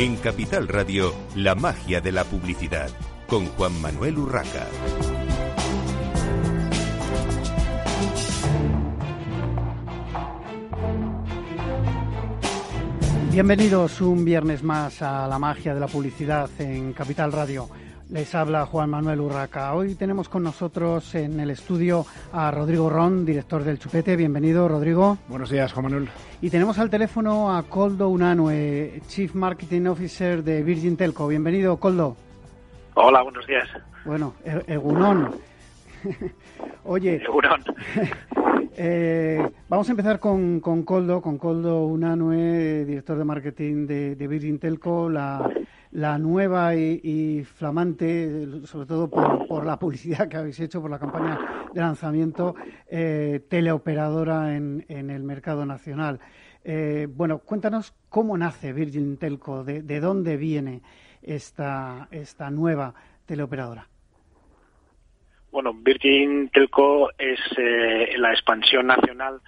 [0.00, 2.88] En Capital Radio, la magia de la publicidad,
[3.26, 4.68] con Juan Manuel Urraca.
[13.32, 17.68] Bienvenidos un viernes más a la magia de la publicidad en Capital Radio.
[18.10, 19.74] Les habla Juan Manuel Urraca.
[19.74, 24.16] Hoy tenemos con nosotros en el estudio a Rodrigo Ron, director del Chupete.
[24.16, 25.18] Bienvenido, Rodrigo.
[25.28, 26.08] Buenos días, Juan Manuel.
[26.40, 31.28] Y tenemos al teléfono a Coldo Unanue, Chief Marketing Officer de Virgin Telco.
[31.28, 32.16] Bienvenido, Coldo.
[32.94, 33.68] Hola, buenos días.
[34.06, 35.30] Bueno, e-, Egunón.
[36.84, 37.62] Oye, Egunón.
[38.74, 44.26] eh, vamos a empezar con, con Coldo, con Coldo Unanue, director de marketing de, de
[44.26, 45.10] Virgin Telco.
[45.10, 45.46] La,
[45.90, 51.38] la nueva y, flamante, sobre todo por, la publicidad que habéis hecho, por la campaña
[51.72, 52.54] de lanzamiento,
[52.90, 56.20] eh, teleoperadora en, el mercado nacional.
[56.64, 60.82] Eh, bueno, cuéntanos cómo nace Virgin Telco, de, dónde viene
[61.22, 62.94] esta, esta nueva
[63.26, 63.86] teleoperadora.
[65.50, 69.40] Bueno, Virgin Telco es eh, la expansión nacional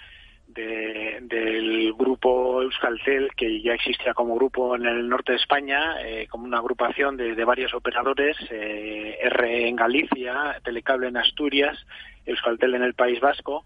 [0.55, 6.45] del grupo Euskaltel, que ya existía como grupo en el norte de España, eh, como
[6.45, 11.79] una agrupación de, varios operadores, eh, R en Galicia, Telecable en Asturias,
[12.27, 13.65] Euskaltel en el País Vasco,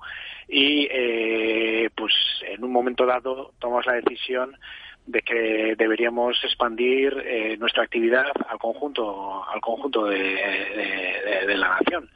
[0.48, 2.12] y eh, pues
[2.48, 4.56] en un momento dado tomamos la decisión
[5.06, 12.08] de que deberíamos expandir nuestra actividad al conjunto al conjunto de la nación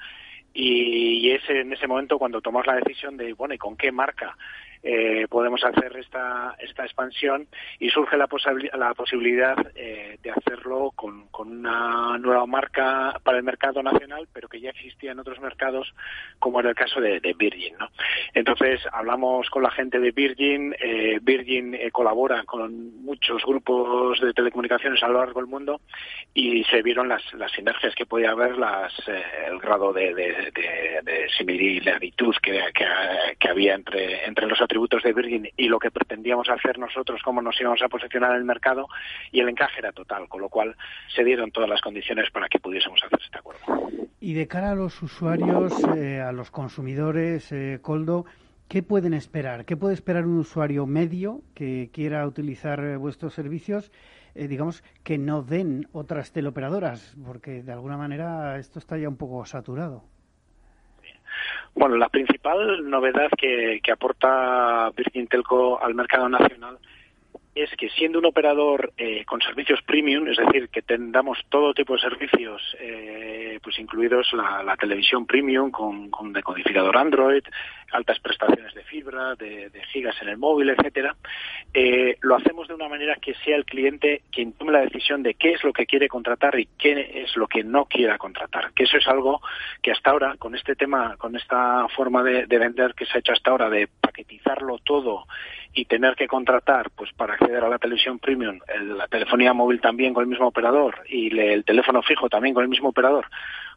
[0.61, 4.37] y, es en ese momento cuando tomamos la decisión de, bueno, ¿y con qué marca
[4.83, 7.47] eh, podemos hacer esta, esta expansión?
[7.79, 8.29] Y surge la,
[8.75, 14.49] la posibilidad eh, de hacerlo con, con, una nueva marca para el mercado nacional, pero
[14.49, 15.95] que ya existía en otros mercados,
[16.39, 17.77] como era el caso de, Virgin.
[17.79, 17.89] ¿no?
[18.35, 20.75] Entonces, hablamos con la gente de Virgin.
[20.81, 25.81] Eh, Virgin colabora con muchos grupos de telecomunicaciones a lo largo del mundo
[26.35, 32.35] y se vieron las, las sinergias que podía haber, las, el grado de de, similaritud
[32.43, 32.61] que,
[33.39, 37.43] que, había entre, entre los atributos de Virgin y lo que pretendíamos hacer nosotros, cómo
[37.43, 38.87] nos íbamos a posicionar en el mercado,
[39.33, 40.77] y el encaje era total, con lo cual
[41.15, 43.61] se dieron todas las condiciones para que pudiésemos hacer este acuerdo.
[44.21, 48.27] Y de cara a los usuarios, eh, a los consumidores, eh, Coldo,
[48.69, 49.65] ¿Qué pueden esperar?
[49.65, 53.91] ¿Qué puede esperar un usuario medio que quiera utilizar eh, vuestros servicios
[54.39, 59.17] eh, digamos, que no den otras teleoperadoras, porque de alguna manera esto está ya un
[59.17, 60.05] poco saturado.
[61.79, 66.77] Bueno, la principal novedad que, aporta Virgin Telco al mercado nacional
[67.55, 71.95] es que siendo un operador eh, con servicios premium, es decir, que tendamos todo tipo
[71.95, 77.45] de servicios, eh, pues incluidos la, televisión premium con, decodificador Android,
[77.93, 81.17] altas prestaciones de fibra, de, gigas en el móvil, etcétera,
[81.73, 85.35] eh, lo hacemos de una manera que sea el cliente quien tome la decisión de
[85.35, 88.73] qué es lo que quiere contratar y qué es lo que no quiera contratar.
[88.75, 89.41] Que eso es algo
[89.83, 93.21] que hasta ahora, con este tema, con esta forma de, de vender que se ha
[93.21, 95.27] hecho hasta ahora, de paquetizarlo todo
[95.75, 100.13] y tener que contratar pues para acceder a la televisión premium, la telefonía móvil también
[100.13, 103.27] con el mismo operador y el teléfono fijo también con el mismo operador,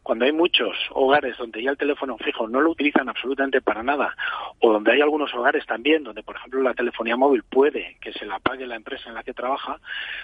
[0.02, 4.16] cuando hay muchos hogares donde ya el teléfono fijo no lo utilizan absolutamente para nada,
[4.60, 8.26] o donde hay algunos hogares también donde, por ejemplo, la telefonía móvil puede que se
[8.26, 9.78] la pague la empresa en la que trabaja,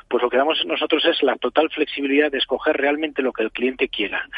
[0.08, 3.52] pues lo que damos nosotros es la total flexibilidad de escoger realmente lo que el
[3.52, 4.28] cliente quiera.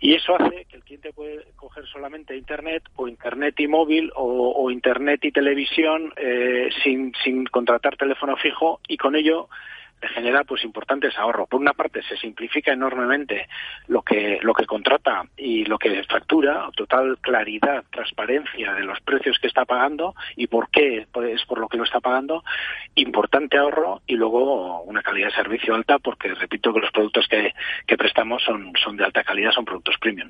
[0.00, 4.70] Y eso hace que el cliente puede coger solamente Internet o Internet y móvil o,
[4.70, 9.48] Internet y televisión eh, sin, sin contratar teléfono fijo y con ello
[10.00, 11.48] le genera pues importantes ahorros.
[11.48, 13.48] Por una parte se simplifica enormemente
[13.88, 19.38] lo que lo que contrata y lo que factura, total claridad, transparencia de los precios
[19.38, 22.44] que está pagando y por qué es por lo que lo está pagando,
[22.94, 27.54] importante ahorro y luego una calidad de servicio alta porque repito que los productos que,
[27.86, 30.28] que prestamos son, son de alta calidad, son productos premium.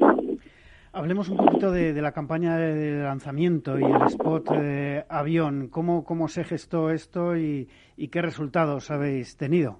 [0.96, 5.68] Hablemos un poquito de, la campaña de lanzamiento y el spot de avión.
[5.68, 7.68] ¿Cómo, ¿Cómo se gestó esto y,
[8.10, 9.78] qué resultados habéis tenido?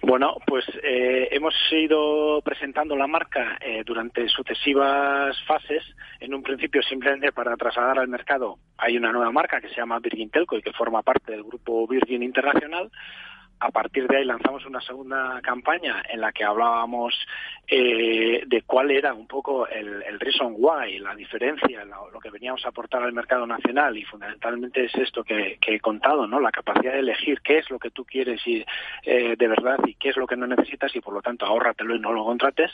[0.00, 5.84] Bueno, pues eh, hemos ido presentando la marca eh, durante sucesivas fases.
[6.20, 9.98] En un principio, simplemente para trasladar al mercado, hay una nueva marca que se llama
[9.98, 12.90] Virgin Telco y que forma parte del grupo Virgin Internacional
[13.60, 17.14] a partir de ahí lanzamos una segunda campaña en la que hablábamos
[17.66, 22.64] eh, de cuál era un poco el, el, reason why, la diferencia, lo, que veníamos
[22.64, 26.40] a aportar al mercado nacional y fundamentalmente es esto que, he contado, ¿no?
[26.40, 28.64] La capacidad de elegir qué es lo que tú quieres y
[29.02, 31.94] eh, de verdad y qué es lo que no necesitas y por lo tanto ahórratelo
[31.94, 32.70] y no lo contrates.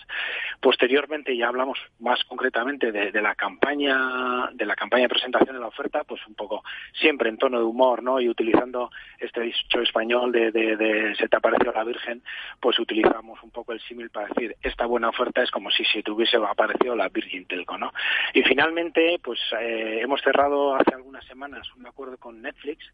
[0.60, 5.68] Posteriormente ya hablamos más concretamente de, la campaña de la campaña de presentación de la
[5.68, 6.62] oferta, pues un poco
[6.92, 8.20] siempre en tono de humor, ¿no?
[8.20, 12.22] Y utilizando este dicho español de se te apareció la Virgen,
[12.60, 16.02] pues utilizamos un poco el símil para decir esta buena oferta es como si se
[16.02, 17.92] te hubiese aparecido la Virgin Telco, ¿no?
[18.32, 22.84] Y finalmente, pues eh, hemos cerrado hace algunas semanas un acuerdo con Netflix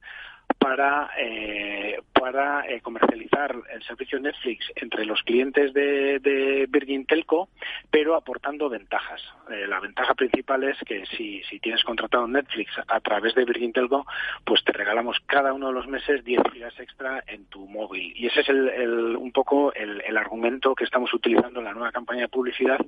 [0.58, 7.48] para, eh, para eh, comercializar el servicio Netflix entre los clientes de, de Virgin Telco,
[7.90, 9.22] pero aportando ventajas.
[9.50, 14.06] Eh, la ventaja principal es que si, tienes contratado Netflix a través de Virgin Telco,
[14.44, 18.12] pues te regalamos cada uno de los meses 10 gigas extra en tu móvil.
[18.16, 21.92] Y ese es el, el, un poco el, argumento que estamos utilizando en la nueva
[21.92, 22.78] campaña de publicidad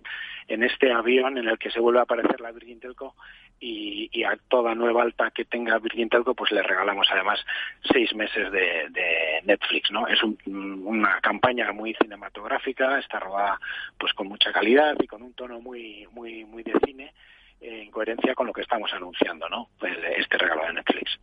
[0.49, 3.15] en este avión en el que se vuelve a aparecer la Virgin Telco
[3.63, 7.45] y, a toda nueva alta que tenga Virgin Telco pues le regalamos además
[7.93, 10.37] seis meses de, de Netflix no es un,
[10.85, 13.59] una campaña muy cinematográfica está rodada
[13.99, 17.13] pues con mucha calidad y con un tono muy muy muy de cine
[17.61, 21.19] eh, en coherencia con lo que estamos anunciando no pues este regalo de Netflix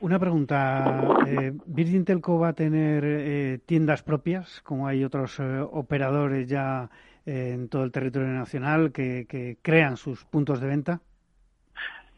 [0.00, 1.18] una pregunta.
[1.26, 6.88] Eh, ¿Virgin Telco va a tener eh, tiendas propias, como hay otros eh, operadores ya
[7.26, 11.00] en todo el territorio nacional que, que crean sus puntos de venta?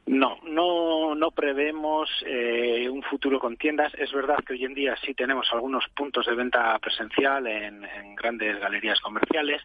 [0.07, 3.93] No, no, no prevemos eh, un futuro con tiendas.
[3.95, 8.15] Es verdad que hoy en día sí tenemos algunos puntos de venta presencial en, en
[8.17, 9.63] grandes galerías comerciales,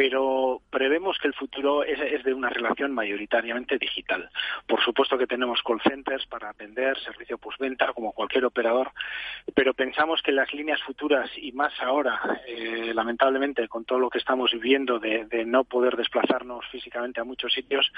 [0.00, 4.30] pero prevemos que el futuro es, de una relación mayoritariamente digital.
[4.66, 8.92] Por supuesto que tenemos call centers para atender servicio postventa como cualquier operador,
[9.54, 14.16] pero pensamos que las líneas futuras y más ahora, eh, lamentablemente, con todo lo que
[14.16, 17.92] estamos viviendo de, de, no poder desplazarnos físicamente a muchos sitios,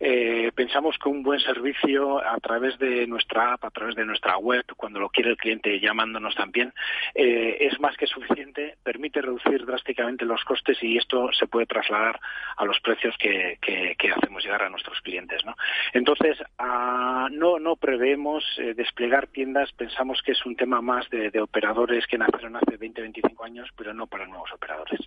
[0.00, 4.38] eh, pensamos que un buen servicio a través de nuestra app, a través de nuestra
[4.38, 6.74] web, cuando lo quiere el cliente llamándonos también,
[7.14, 12.20] eh, es más que suficiente, permite reducir drásticamente los costes y esto se puede trasladar
[12.56, 13.58] a los precios que,
[14.16, 15.44] hacemos llegar a nuestros clientes.
[15.44, 15.54] ¿no?
[15.92, 21.30] Entonces, uh, no, no prevemos eh, desplegar tiendas, pensamos que es un tema más de,
[21.30, 25.00] de operadores que nacieron hace 20, 25 años, pero no para nuevos operadores.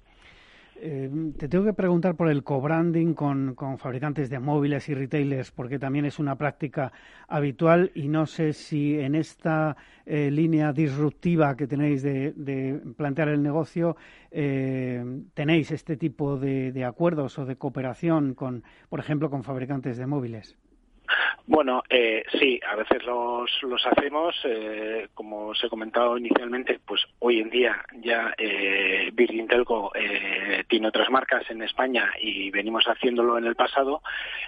[0.80, 5.50] Eh, te tengo que preguntar por el co-branding con, con, fabricantes de móviles y retailers,
[5.50, 6.92] porque también es una práctica
[7.28, 9.76] habitual y no sé si en esta
[10.06, 13.98] eh, línea disruptiva que tenéis de, plantear el negocio
[14.30, 15.04] eh,
[15.34, 20.06] tenéis este tipo de, de acuerdos o de cooperación con, por ejemplo, con fabricantes de
[20.06, 20.58] móviles.
[21.46, 24.36] Bueno, eh, sí, a veces los, los hacemos.
[24.44, 30.64] Eh, como os he comentado inicialmente, pues hoy en día ya eh, Virgin Telco eh,
[30.68, 34.02] tiene otras marcas en España y venimos haciéndolo en el pasado.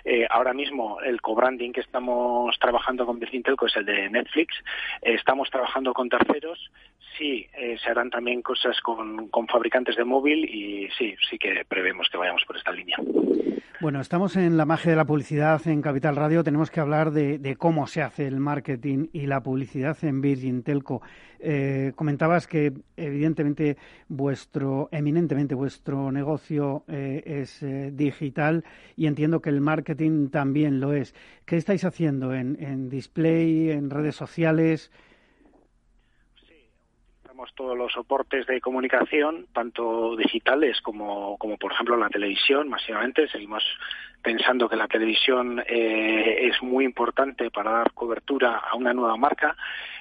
[0.03, 4.56] Eh, ahora mismo el co-branding que estamos trabajando con Virgin Telco es el de Netflix.
[5.01, 6.71] estamos trabajando con terceros.
[7.17, 11.65] Sí, eh, se harán también cosas con, con fabricantes de móvil y sí, sí que
[11.65, 12.97] prevemos que vayamos por esta línea.
[13.81, 16.44] Bueno, estamos en la magia de la publicidad en Capital Radio.
[16.44, 21.02] Tenemos que hablar de, cómo se hace el marketing y la publicidad en Virgin Telco.
[21.40, 23.78] Eh, comentabas que, evidentemente,
[24.10, 28.66] vuestro, eminentemente vuestro negocio eh, es eh, digital
[28.98, 31.16] y entiendo que el marketing también lo es.
[31.46, 34.92] ¿Qué estáis haciendo en, en display, en redes sociales?
[37.56, 43.28] Todos los soportes de comunicación, tanto digitales como, como por ejemplo la televisión, masivamente.
[43.30, 43.64] Seguimos
[44.22, 49.56] pensando que la televisión eh, es muy importante para dar cobertura a una nueva marca.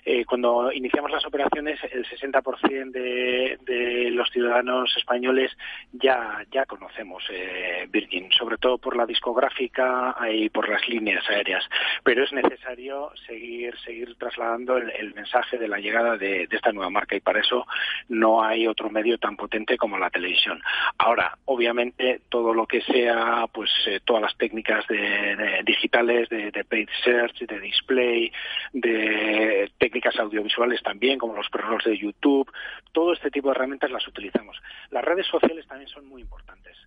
[0.04, 5.52] Eh, cuando iniciamos las operaciones, el 60% de, de, los ciudadanos españoles
[5.92, 11.64] ya, ya conocemos eh, Virgin, sobre todo por la discográfica y por las líneas aéreas.
[12.02, 17.16] Pero es necesario seguir, seguir trasladando el, mensaje de la llegada de, esta nueva marca
[17.28, 17.66] para eso
[18.08, 20.62] no hay otro medio tan potente como la televisión.
[20.96, 26.64] Ahora, obviamente, todo lo que sea, pues eh, todas las técnicas de, de digitales, de,
[26.64, 28.32] paid search, de display,
[28.72, 32.50] de técnicas audiovisuales también, como los programas de YouTube,
[32.92, 34.56] todo este tipo de herramientas las utilizamos.
[34.90, 36.78] Las redes sociales también son muy importantes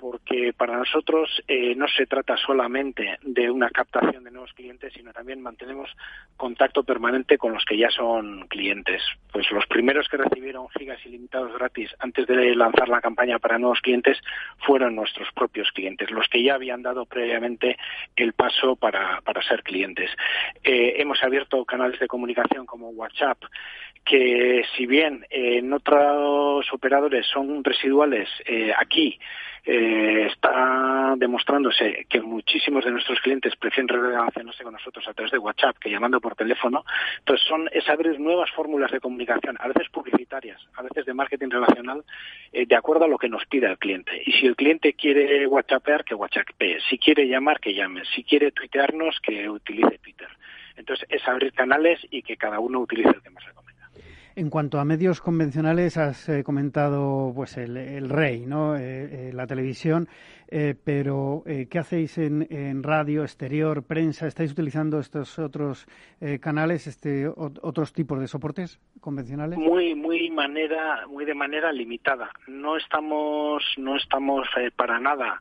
[0.00, 5.12] porque para nosotros eh, no se trata solamente de una captación de nuevos clientes, sino
[5.12, 5.90] también mantenemos
[6.38, 9.02] contacto permanente con los que ya son clientes.
[9.30, 13.80] Pues los primeros que recibieron gigas ilimitados gratis antes de lanzar la campaña para nuevos
[13.80, 14.18] clientes
[14.66, 17.76] fueron nuestros propios clientes, los que ya habían dado previamente
[18.16, 20.10] el paso para, ser clientes.
[20.64, 23.38] Eh, hemos abierto canales de comunicación como WhatsApp,
[24.04, 29.18] que si bien eh, en otros operadores son residuales, eh, aquí
[29.64, 35.38] eh, está demostrándose que muchísimos de nuestros clientes prefieren relacionarse con nosotros a través de
[35.38, 36.84] WhatsApp que llamando por teléfono.
[37.18, 41.50] Entonces son es abrir nuevas fórmulas de comunicación, a veces publicitarias, a veces de marketing
[41.50, 42.04] relacional,
[42.52, 44.22] de acuerdo a lo que nos pida el cliente.
[44.24, 46.80] Y si el cliente quiere WhatsAppear, que WhatsAppee.
[46.88, 48.02] Si quiere llamar, que llame.
[48.14, 50.28] Si quiere tuitearnos, que utilice Twitter.
[50.76, 53.69] Entonces es abrir canales y que cada uno utilice el que más recomienda.
[54.40, 58.74] En cuanto a medios convencionales, has eh, comentado pues el, rey, ¿no?
[58.74, 60.08] Eh, eh, la televisión,
[60.82, 64.26] pero ¿qué hacéis en, radio, exterior, prensa?
[64.26, 65.86] ¿Estáis utilizando estos otros
[66.40, 69.58] canales, este otros tipos de soportes convencionales?
[69.58, 72.32] Muy, muy manera, muy de manera limitada.
[72.48, 75.40] No estamos, no estamos para nada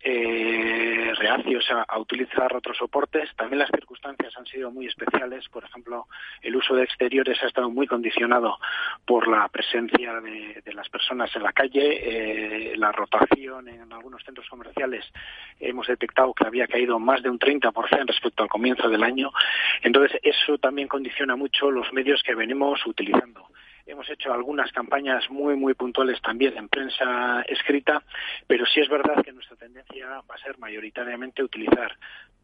[0.00, 3.28] eh, reacios a, utilizar otros soportes.
[3.36, 5.48] También las circunstancias han sido muy especiales.
[5.48, 6.06] Por ejemplo,
[6.42, 8.58] el uso de exteriores ha estado muy condicionado
[9.04, 14.48] por la presencia de, las personas en la calle, eh, la rotación en algunos centros
[14.48, 15.04] comerciales.
[15.58, 19.32] Hemos detectado que había caído más de un 30% respecto al comienzo del año.
[19.82, 23.48] Entonces, eso también condiciona mucho los medios que venimos utilizando.
[23.88, 28.02] Hemos hecho algunas campañas muy, muy puntuales también en prensa escrita,
[28.46, 31.96] pero sí es verdad que nuestra tendencia va a ser mayoritariamente utilizar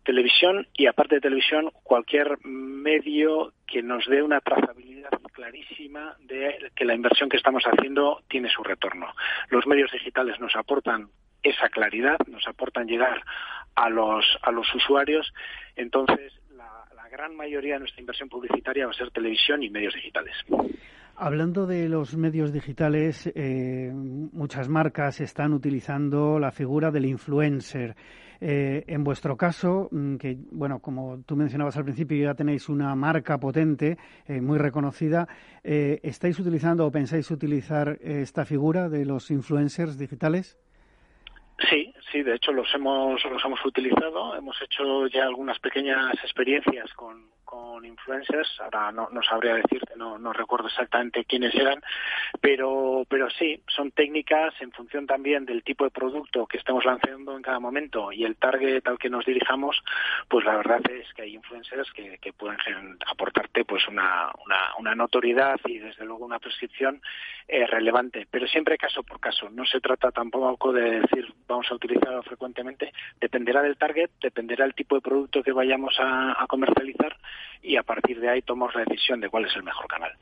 [0.04, 6.86] televisión y, aparte de televisión, cualquier medio que nos dé una trazabilidad clarísima de que
[6.86, 9.12] la inversión que estamos haciendo tiene su retorno.
[9.50, 11.08] Los medios digitales nos aportan
[11.42, 13.22] esa claridad, nos aportan llegar
[13.74, 15.30] a los, a los usuarios.
[15.76, 19.92] Entonces, la, la gran mayoría de nuestra inversión publicitaria va a ser televisión y medios
[19.92, 20.34] digitales.
[21.16, 27.94] Hablando de los medios digitales, eh, muchas marcas están utilizando la figura del influencer.
[28.40, 32.92] Eh, en vuestro caso, mm, que bueno, como tú mencionabas al principio, ya tenéis una
[32.96, 35.28] marca potente, eh, muy reconocida,
[35.62, 40.58] ¿estáis utilizando o pensáis utilizar esta figura de los influencers digitales?
[41.70, 46.92] Sí, sí, de hecho los hemos los hemos utilizado, hemos hecho ya algunas pequeñas experiencias
[46.94, 51.82] con, con influencers, ahora no, no sabría decirte, no, no recuerdo exactamente quiénes eran,
[52.40, 57.36] pero, pero sí, son técnicas en función también del tipo de producto que estemos lanzando
[57.36, 59.82] en cada momento y el target al que nos dirijamos,
[60.28, 62.58] pues la verdad es que hay influencers que, pueden
[63.06, 67.00] aportarte pues una, una, una notoriedad y desde luego una prescripción
[67.46, 71.74] eh, relevante, pero siempre caso por caso, no se trata tampoco de decir vamos a
[71.74, 77.16] utilizarlo frecuentemente, dependerá del target, dependerá del tipo de producto que vayamos a comercializar
[77.62, 80.12] y a partir de ahí tomamos la decisión de cuál es el mejor canal.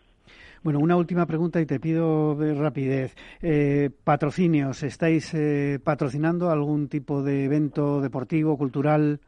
[0.63, 3.17] Bueno, una última pregunta y te pido de rapidez.
[3.43, 9.19] Eh, patrocinios, ¿estáis eh, patrocinando algún tipo de evento deportivo, cultural?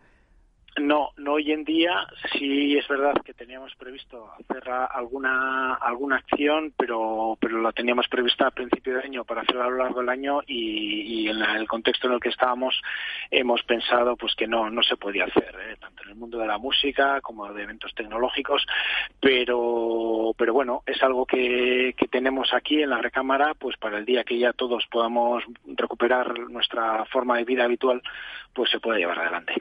[0.81, 2.07] No, no hoy en día.
[2.33, 8.49] Sí es verdad que teníamos previsto hacer alguna alguna acción, pero pero la teníamos prevista
[8.49, 12.09] a principio de año para hacerla a lo largo del año y, en el contexto
[12.09, 12.81] en el que estábamos
[13.31, 15.77] hemos pensado pues que no no se podía hacer ¿eh?
[15.81, 18.67] tanto en el mundo de la música como de eventos tecnológicos,
[19.21, 24.05] pero pero bueno es algo que, que tenemos aquí en la recámara pues para el
[24.05, 28.03] día que ya todos podamos recuperar nuestra forma de vida habitual
[28.53, 29.55] pues se puede llevar adelante.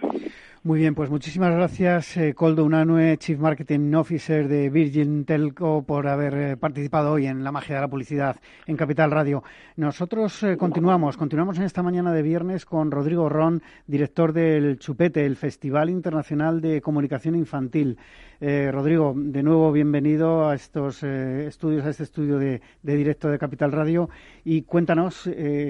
[0.66, 6.08] Muy bien, pues muchísimas gracias, eh, Coldo Unanue, Chief Marketing Officer de Virgin Telco, por
[6.08, 9.44] haber eh, participado hoy en la magia de la publicidad en Capital Radio.
[9.76, 15.26] Nosotros eh, continuamos, continuamos en esta mañana de viernes con Rodrigo Ron, director del Chupete,
[15.26, 17.98] el Festival Internacional de Comunicación Infantil.
[18.42, 23.72] Rodrigo, de nuevo bienvenido a estos estudios, a este estudio de, de, directo de Capital
[23.72, 24.10] Radio
[24.44, 25.30] y cuéntanos,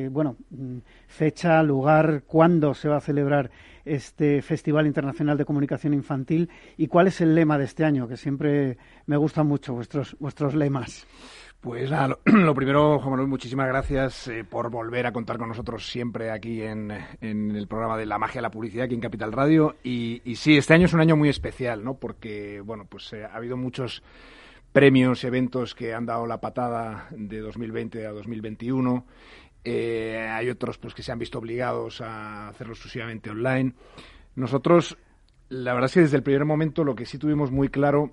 [0.10, 3.52] bueno, mm, fecha, lugar, cuándo se va a celebrar
[3.86, 8.18] este Festival Internacional de Comunicación Infantil y cuál es el lema de este año, que
[8.18, 11.06] siempre me gustan mucho vuestros, vuestros lemas.
[11.63, 15.88] Pues nada, lo, primero, Juan Manuel, muchísimas gracias eh, por volver a contar con nosotros
[15.88, 19.78] siempre aquí en, el programa de La Magia de la Publicidad, aquí en Capital Radio.
[19.82, 21.94] Y, sí, este año es un año muy especial, ¿no?
[21.94, 24.04] Porque, bueno, pues eh, ha habido muchos
[24.74, 29.06] premios, eventos que han dado la patada de 2020 a 2021
[29.63, 33.74] eh, hay otros pues que se han visto obligados a hacerlo exclusivamente online.
[34.36, 34.98] Nosotros,
[35.50, 38.12] la verdad es que desde el primer momento lo que sí tuvimos muy claro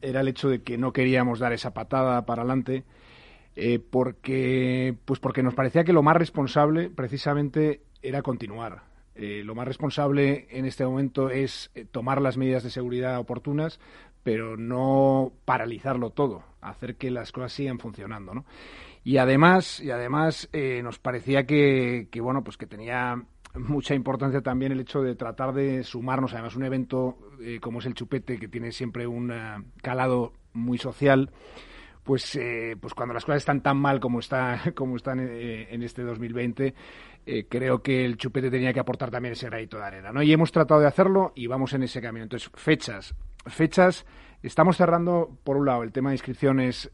[0.00, 2.84] era el hecho de que no queríamos dar esa patada para adelante,
[3.54, 8.82] eh, porque, pues porque nos parecía que lo más responsable precisamente era continuar.
[9.14, 13.78] Eh, lo más responsable en este momento es tomar las medidas de seguridad oportunas,
[14.22, 18.44] pero no paralizarlo todo, hacer que las cosas sigan funcionando, ¿no?
[19.04, 23.20] Y además, y además eh, nos parecía que, que, bueno, pues que tenía
[23.54, 27.86] mucha importancia también el hecho de tratar de sumarnos, además un evento eh, como es
[27.86, 31.30] el Chupete, que tiene siempre un eh, calado muy social,
[32.04, 32.38] pues,
[32.80, 36.74] pues cuando las cosas están tan mal como, está, como están en este 2020,
[37.48, 40.20] creo que el Chupete tenía que aportar también ese granito de arena, ¿no?
[40.20, 42.24] Y hemos tratado de hacerlo y vamos en ese camino.
[42.24, 43.14] Entonces, fechas,
[43.46, 44.04] fechas,
[44.42, 46.90] estamos cerrando, por un lado, el tema de inscripciones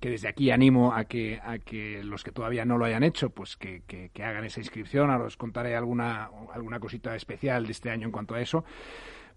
[0.00, 3.30] que desde aquí animo a que, a que los que todavía no lo hayan hecho,
[3.30, 3.82] pues que,
[4.22, 5.10] hagan esa inscripción.
[5.10, 8.64] Ahora os contaré alguna, alguna cosita especial de este año en cuanto a eso.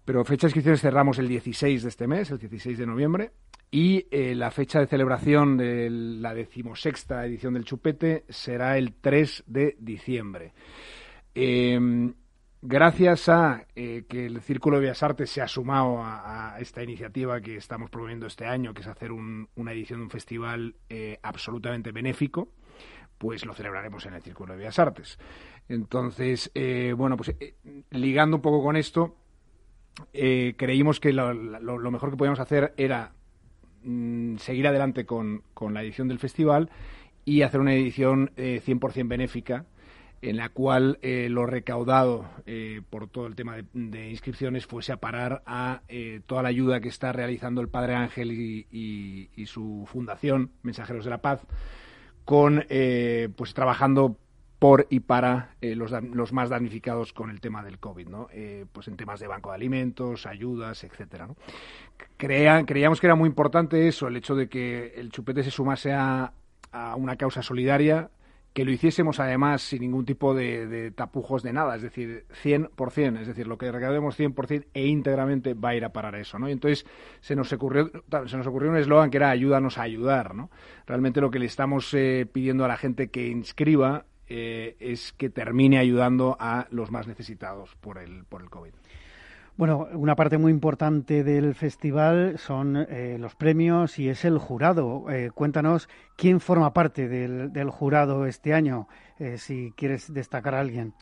[0.04, 3.32] Pero fecha de inscripciones cerramos el 16 de este mes, el 16 de noviembre,
[3.70, 9.44] y eh, la fecha de celebración de la decimosexta edición del Chupete será el 3
[9.46, 10.52] de diciembre.
[11.34, 12.14] Em,
[12.62, 17.40] gracias a eh, que el Círculo de Bellas Artes se ha sumado a, esta iniciativa
[17.40, 21.92] que estamos promoviendo este año, que es hacer una edición de un festival eh, absolutamente
[21.92, 22.48] benéfico,
[23.16, 25.18] pues lo celebraremos en el Círculo de Bellas Artes.
[25.68, 26.50] Entonces,
[26.96, 27.34] bueno, pues
[27.90, 29.16] ligando un poco con esto,
[30.12, 31.34] eh, creímos que lo,
[31.90, 33.12] mejor que podíamos hacer era
[33.82, 36.70] mm, seguir adelante con, la edición del festival
[37.24, 39.66] y hacer una edición eh, 100% benéfica
[40.22, 44.98] en la cual eh, lo recaudado eh, por todo el tema de, inscripciones fuese a
[44.98, 45.82] parar a
[46.26, 51.10] toda la ayuda que está realizando el Padre Ángel y, y su fundación Mensajeros de
[51.10, 51.46] la Paz
[52.24, 52.64] con
[53.36, 54.18] pues trabajando
[54.58, 58.28] por y para eh, los, los, más damnificados con el tema del COVID, ¿no?
[58.32, 61.36] Eh, pues en temas de banco de alimentos, ayudas, etcétera, ¿no?
[62.16, 66.32] creíamos que era muy importante eso, el hecho de que el chupete se sumase a,
[66.96, 68.10] una causa solidaria,
[68.58, 73.28] que lo hiciésemos además sin ningún tipo de, tapujos de nada, es decir, 100%, es
[73.28, 76.48] decir, lo que recaudemos 100% e íntegramente va a ir a parar eso, ¿no?
[76.48, 76.84] Y entonces
[77.20, 77.88] se nos ocurrió,
[78.26, 80.50] se nos ocurrió un eslogan que era ayúdanos a ayudar, ¿no?
[80.88, 85.30] Realmente lo que le estamos eh, pidiendo a la gente que inscriba eh, es que
[85.30, 88.72] termine ayudando a los más necesitados por el, por el COVID.
[89.58, 95.10] Bueno, una parte muy importante del festival son eh, los premios y es el jurado.
[95.10, 98.86] Eh, cuéntanos quién forma parte del, jurado este año,
[99.36, 100.94] si quieres destacar a alguien.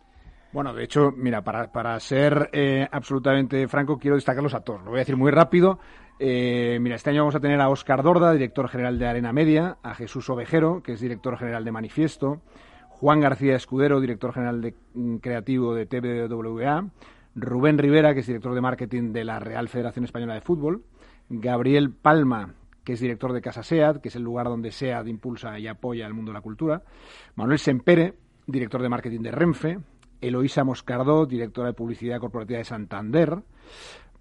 [0.54, 4.80] Bueno, de hecho, mira, para, para ser absolutamente franco, quiero destacarlos a todos.
[4.84, 5.78] Lo voy a decir muy rápido.
[6.18, 9.94] mira, este año vamos a tener a Óscar Dorda, director general de Arena Media, a
[9.94, 12.40] Jesús Ovejero, que es director general de Manifiesto,
[12.88, 16.86] Juan García Escudero, director general de, mm, creativo de TVWA,
[17.36, 20.84] Rubén Rivera, que es director de marketing de la Real Federación Española de Fútbol,
[21.28, 25.58] Gabriel Palma, que es director de Casa SEAD, que es el lugar donde SEAD impulsa
[25.58, 26.82] y apoya el mundo de la cultura,
[27.34, 28.14] Manuel Sempere,
[28.46, 29.78] director de marketing de Renfe,
[30.20, 33.38] Eloísa Moscardó, directora de publicidad corporativa de Santander,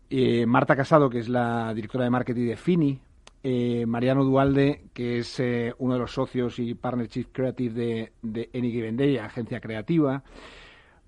[0.10, 2.99] eh, Marta Casado, que es la directora de marketing de Fini,
[3.43, 8.12] eh, Mariano Dualde, que es eh, uno de los socios y partner chief creative de,
[8.21, 10.21] de Any Given Day, agencia creativa.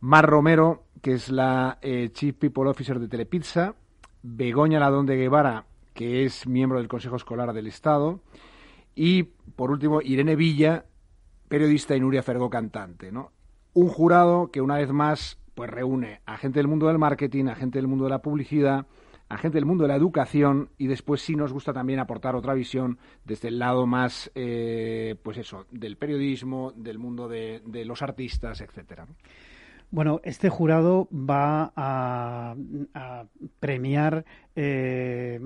[0.08, 3.76] Mar Romero, que es la eh, chief people officer de Telepizza.
[4.24, 8.22] Begoña Ladón de Guevara, que es miembro del Consejo Escolar del Estado.
[8.96, 10.86] Y, por último, Irene Villa,
[11.50, 13.12] periodista y Nuria Fergó, cantante.
[13.74, 17.56] Un jurado que, una vez más, pues reúne a gente del mundo del marketing, a
[17.56, 18.86] gente del mundo de la publicidad,
[19.28, 22.54] a gente del mundo de la educación y después sí nos gusta también aportar otra
[22.54, 28.62] visión desde el lado más, eh, pues eso, del periodismo, del mundo de, los artistas,
[28.62, 29.06] etcétera.
[29.90, 32.56] Bueno, este jurado va a,
[33.60, 35.40] premiar eh,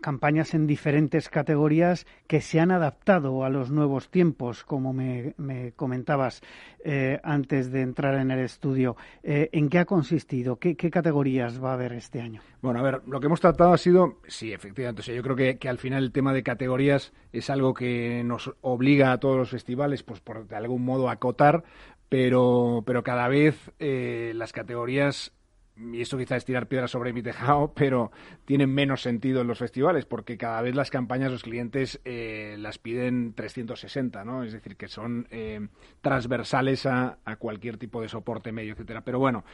[0.00, 5.34] campañas en diferentes categorías que se han adaptado a los nuevos tiempos, como me,
[5.76, 6.42] comentabas
[6.84, 8.96] eh, antes de entrar en el estudio.
[9.22, 10.56] Eh, ¿En qué ha consistido?
[10.58, 12.40] ¿Qué, categorías va a haber este año?
[12.62, 15.68] Bueno, a ver, lo que hemos tratado ha sido, sí, efectivamente, yo creo que, que,
[15.68, 20.02] al final el tema de categorías es algo que nos obliga a todos los festivales,
[20.02, 21.64] pues por de algún modo a acotar,
[22.08, 25.32] pero, pero cada vez eh, las categorías
[25.78, 28.10] y esto quizá es tirar piedras sobre mi tejado, pero
[28.44, 32.78] tienen menos sentido en los festivales porque cada vez las campañas los clientes eh, las
[32.78, 34.42] piden 360, ¿no?
[34.42, 35.68] Es decir, que son eh,
[36.00, 39.02] transversales a, cualquier tipo de soporte medio, etcétera.
[39.02, 39.44] Pero bueno,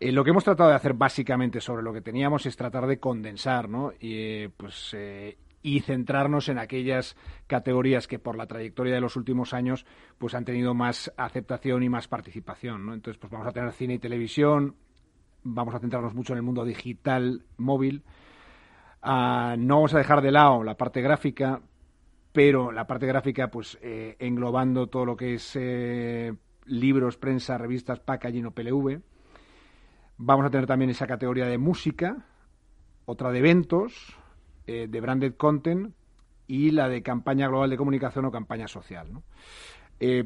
[0.00, 2.98] eh, lo que hemos tratado de hacer básicamente sobre lo que teníamos es tratar de
[2.98, 3.92] condensar, ¿no?
[4.00, 4.96] Y pues
[5.62, 7.16] y centrarnos en aquellas
[7.46, 9.86] categorías que por la trayectoria de los últimos años
[10.18, 12.94] pues han tenido más aceptación y más participación, ¿no?
[12.94, 14.76] Entonces, pues vamos a tener cine y televisión,
[15.42, 18.04] vamos a centrarnos mucho en el mundo digital móvil.
[19.02, 21.60] Ah, no vamos a dejar de lado la parte gráfica,
[22.32, 26.34] pero la parte gráfica, pues eh, englobando todo lo que es eh,
[26.66, 29.00] libros, prensa, revistas, packaging o PLV.
[30.18, 32.26] Vamos a tener también esa categoría de música,
[33.06, 34.16] otra de eventos,
[34.68, 35.94] eh, de branded content
[36.46, 39.08] y la de campaña global de comunicación o campaña social.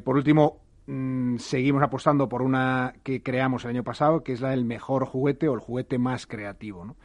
[0.03, 4.49] por último, Mm, seguimos apostando por una que creamos el año pasado, que es la
[4.49, 6.95] del mejor juguete o el juguete más creativo.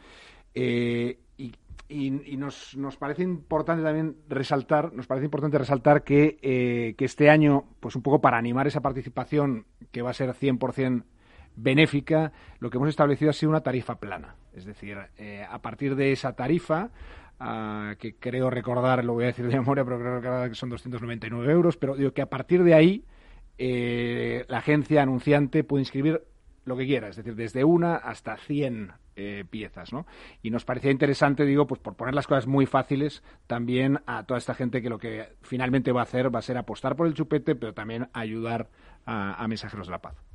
[0.53, 1.19] Eh,
[1.91, 7.31] y, nos, nos, parece importante también resaltar, nos parece importante resaltar que, eh, que, este
[7.31, 11.05] año, pues un poco para animar esa participación que va a ser 100%
[11.55, 14.35] benéfica, lo que hemos establecido ha sido una tarifa plana.
[14.53, 16.91] Es decir, eh, a partir de esa tarifa,
[17.97, 21.51] que creo recordar, lo voy a decir de memoria, pero creo recordar que son 299
[21.51, 23.05] euros, pero digo que a partir de ahí
[23.57, 26.23] eh, la agencia anunciante puede inscribir
[26.65, 30.05] lo que quiera, es decir, desde una hasta 100 eh, piezas, ¿no?
[30.41, 34.37] Y nos parecía interesante, digo, pues por poner las cosas muy fáciles también a toda
[34.37, 37.15] esta gente que lo que finalmente va a hacer va a ser apostar por el
[37.15, 38.69] chupete, pero también ayudar
[39.05, 40.28] a mensajeros de la paz.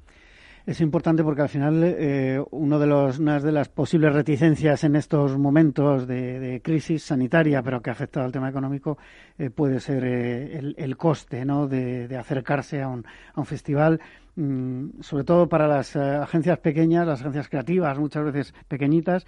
[0.66, 4.96] Es importante porque al final eh, uno de los, una de las posibles reticencias en
[4.96, 8.96] estos momentos de, crisis sanitaria, pero que afecta al tema económico,
[9.36, 11.68] eh, puede ser eh, el, coste ¿no?
[11.68, 14.00] de, acercarse a un, a un festival.
[14.36, 19.26] Mm, sobre todo para las agencias pequeñas, las agencias creativas, muchas veces pequeñitas,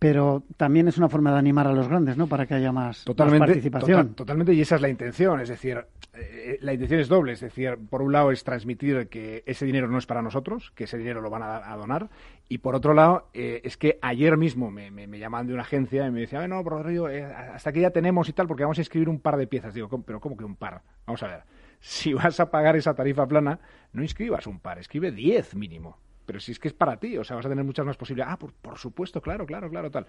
[0.00, 2.26] pero también es una forma de animar a los grandes, ¿no?
[2.26, 4.14] Para que haya más, participación.
[4.14, 5.38] totalmente, y esa es la intención.
[5.40, 5.84] Es decir,
[6.14, 7.32] eh, la intención es doble.
[7.32, 10.84] Es decir, por un lado es transmitir que ese dinero no es para nosotros, que
[10.84, 12.08] ese dinero lo van a, donar.
[12.48, 16.06] Y por otro lado, eh, es que ayer mismo me, me, llaman de una agencia
[16.06, 18.82] y me decían, no, Rodrigo, eh, hasta aquí ya tenemos y tal, porque vamos a
[18.82, 19.74] escribir un par de piezas.
[19.74, 20.80] Digo, pero ¿cómo que un par?
[21.06, 21.42] Vamos a ver.
[21.82, 23.58] Si vas a pagar esa tarifa plana,
[23.94, 27.24] no inscribas un par, escribe diez mínimo pero si es que es para ti, o
[27.24, 28.34] sea, vas a tener muchas más posibilidades.
[28.34, 30.06] Ah, por, por supuesto, claro, claro, claro, tal.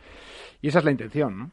[0.62, 1.52] Y esa es la intención, ¿no?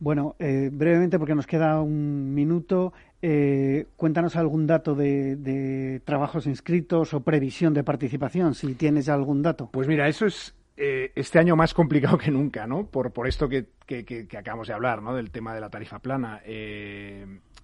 [0.00, 7.12] Bueno, eh, brevemente, porque nos queda un minuto, eh, cuéntanos algún dato de, trabajos inscritos
[7.12, 9.68] o previsión de participación, si tienes algún dato.
[9.70, 12.86] Pues mira, eso es eh, este año más complicado que nunca, ¿no?
[12.86, 15.14] Por, por esto que, que, que, acabamos de hablar, ¿no?
[15.14, 16.40] Del tema de la tarifa plana.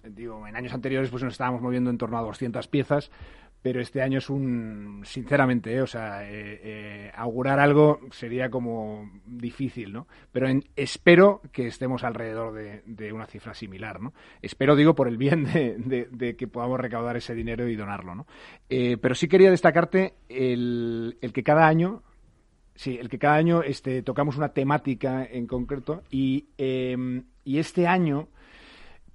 [0.07, 3.09] digo, en años anteriores pues nos estábamos moviendo en torno a 200 piezas
[3.61, 9.09] pero este año es un, sinceramente, eh, o sea, eh, eh, augurar algo sería como
[9.25, 10.07] difícil, ¿no?
[10.31, 14.13] Pero espero que estemos alrededor de, una cifra similar, ¿no?
[14.41, 18.27] Espero, digo, por el bien de, que podamos recaudar ese dinero y donarlo, ¿no?
[18.67, 22.03] pero sí quería destacarte el, el que cada año,
[22.75, 27.87] sí, el que cada año este, tocamos una temática en concreto y, em, y este
[27.87, 28.29] año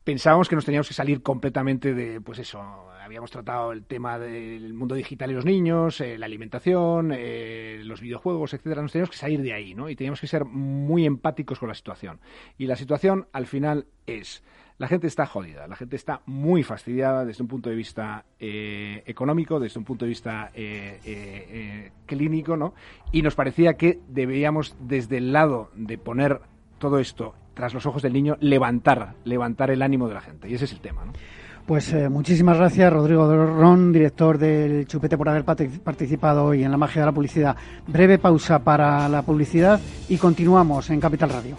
[0.05, 2.61] pensábamos que nos teníamos que salir completamente de, pues eso,
[3.03, 8.01] habíamos tratado el tema del mundo digital y los niños, eh, la alimentación, eh, los
[8.01, 8.83] videojuegos, etcétera.
[8.83, 9.88] Nos teníamos que salir de ahí, ¿no?
[9.88, 12.21] Y teníamos que ser muy empáticos con la situación.
[12.59, 14.43] Y la situación, al final, es
[14.79, 19.05] la gente está jodida, la gente está muy fastidiada desde un punto de vista eh,
[19.07, 20.51] económico, desde un punto de vista
[22.07, 22.75] clínico, ¿no?
[23.12, 26.41] Y nos parecía que deberíamos, desde el lado de poner
[26.79, 30.49] todo esto tras los ojos del niño, levantar, levantar el ánimo de la gente.
[30.49, 31.03] Y ese es el tema.
[31.67, 36.77] Pues eh, muchísimas gracias, Rodrigo Ron, director del Chupete, por haber participado hoy en la
[36.77, 37.57] magia de la publicidad.
[37.87, 41.57] Breve pausa para la publicidad y continuamos en Capital Radio.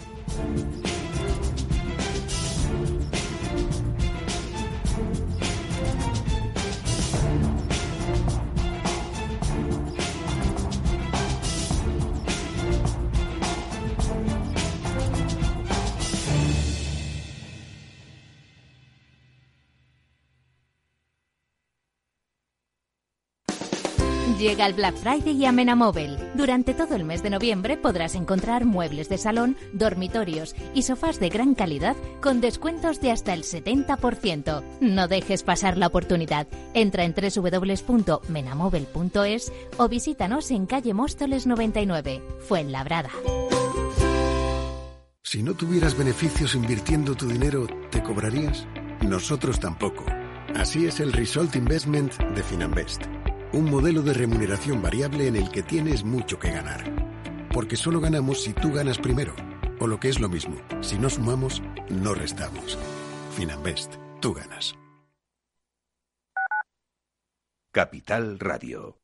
[24.54, 26.16] Llega el Black Friday y a Menamóvil.
[26.34, 31.28] Durante todo el mes de noviembre podrás encontrar muebles de salón, dormitorios y sofás de
[31.28, 34.62] gran calidad con descuentos de hasta el 70%.
[34.78, 36.46] No dejes pasar la oportunidad.
[36.72, 43.10] Entra en www.menamóvil.es o visítanos en calle Móstoles 99, Fuenlabrada.
[45.24, 48.68] Si no tuvieras beneficios invirtiendo tu dinero, ¿te cobrarías?
[49.02, 50.04] Nosotros tampoco.
[50.54, 53.02] Así es el Result Investment de Finanbest
[53.54, 56.84] un modelo de remuneración variable en el que tienes mucho que ganar.
[57.52, 59.34] Porque solo ganamos si tú ganas primero.
[59.78, 62.78] O lo que es lo mismo, si no sumamos, no restamos.
[63.36, 64.74] Finanbest, tú ganas.
[67.72, 69.03] Capital Radio.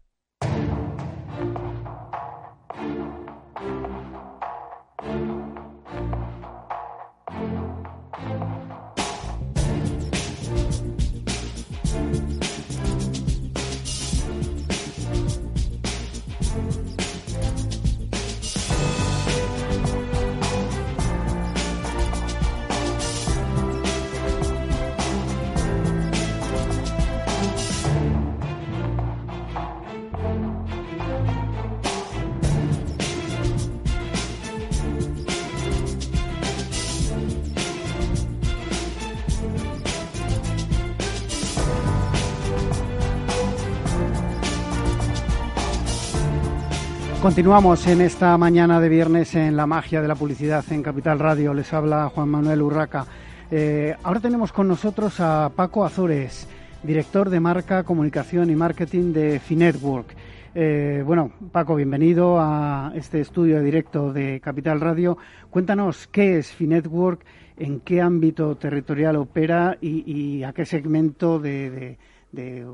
[47.31, 51.53] Continuamos en esta mañana de viernes en la magia de la publicidad en Capital Radio.
[51.53, 53.05] Les habla Juan Manuel Urraca.
[53.49, 56.49] Eh, ahora tenemos con nosotros a Paco Azores,
[56.83, 60.13] director de marca, comunicación y marketing de Finetwork.
[60.53, 65.17] Eh, bueno, Paco, bienvenido a este estudio directo de Capital Radio.
[65.49, 67.23] Cuéntanos qué es Finetwork,
[67.55, 71.97] en qué ámbito territorial opera y, a qué segmento de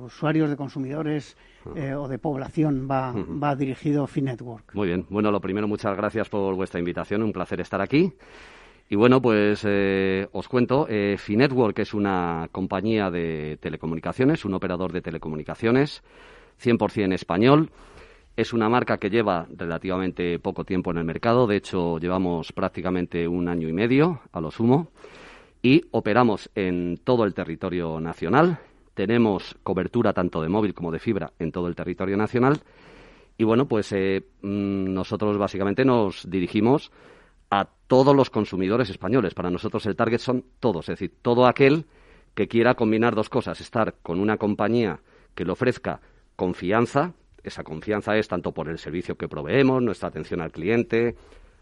[0.04, 1.38] usuarios, de consumidores
[1.76, 4.74] eh, o de población va, va dirigido Finetwork.
[4.74, 5.06] Muy bien.
[5.10, 7.24] Bueno, lo primero, muchas gracias por vuestra invitación.
[7.24, 8.14] Un placer estar aquí.
[8.90, 14.94] Y bueno, pues eh, os cuento, eh, Finetwork es una compañía de telecomunicaciones, un operador
[14.94, 16.04] de telecomunicaciones,
[16.64, 17.70] 100% español.
[18.38, 23.28] Es una marca que lleva relativamente poco tiempo en el mercado, de hecho llevamos prácticamente
[23.28, 24.90] un año y medio a lo sumo
[25.62, 28.60] y operamos en todo el territorio nacional,
[28.98, 32.60] tenemos cobertura tanto de móvil como de fibra en todo el territorio nacional.
[33.38, 36.92] Y bueno, pues eh, mm, nosotros básicamente nos dirigimos
[37.52, 39.36] a todos los consumidores españoles.
[39.36, 41.86] Para nosotros el target son todos, es decir, todo aquel
[42.34, 45.00] que quiera combinar dos cosas, estar con una compañía
[45.36, 46.02] que le ofrezca
[46.36, 51.16] confianza, esa confianza es tanto por el servicio que proveemos, nuestra atención al cliente,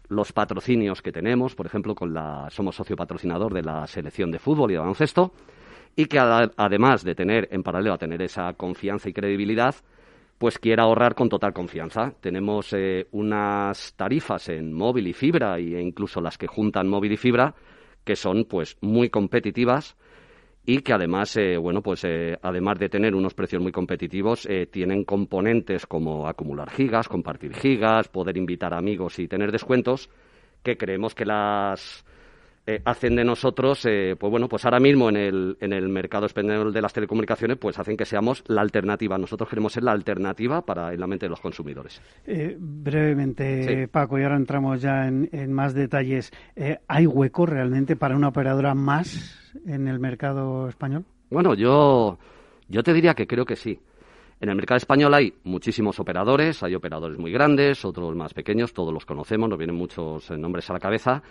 [0.08, 4.38] los patrocinios que tenemos, por ejemplo, con la somos socio patrocinador de la selección de
[4.38, 5.32] fútbol y de baloncesto,
[5.96, 9.74] y que además de tener en paralelo a tener esa confianza y credibilidad,
[10.38, 12.12] pues quiera ahorrar con total confianza.
[12.20, 17.16] Tenemos eh, unas tarifas en móvil y fibra e incluso las que juntan móvil y
[17.16, 17.54] fibra
[18.04, 19.96] que son pues muy competitivas
[20.66, 25.04] y que además eh, bueno pues eh, además de tener unos precios muy competitivos tienen
[25.04, 30.10] componentes como acumular gigas, compartir gigas, poder invitar amigos y tener descuentos
[30.62, 32.04] que creemos que las
[32.68, 36.26] eh, hacen de nosotros, eh, pues bueno, pues ahora mismo en el, en el mercado
[36.26, 39.16] español de las telecomunicaciones, pues hacen que seamos la alternativa.
[39.16, 42.02] Nosotros queremos ser la alternativa para en la mente de los consumidores.
[42.26, 46.32] Eh, brevemente, Paco, y ahora entramos ya en, más detalles.
[46.88, 51.04] ¿Hay hueco realmente para una operadora más en el mercado español?
[51.30, 52.18] Bueno, yo,
[52.68, 53.78] yo te diría que creo que sí.
[54.40, 58.92] En el mercado español hay muchísimos operadores, hay operadores muy grandes, otros más pequeños, todos
[58.92, 61.22] los conocemos, nos vienen muchos nombres a la cabeza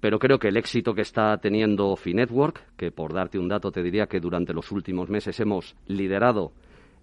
[0.00, 3.82] pero creo que el éxito que está teniendo Finetwork, que por darte un dato te
[3.82, 6.52] diría que durante los últimos meses hemos liderado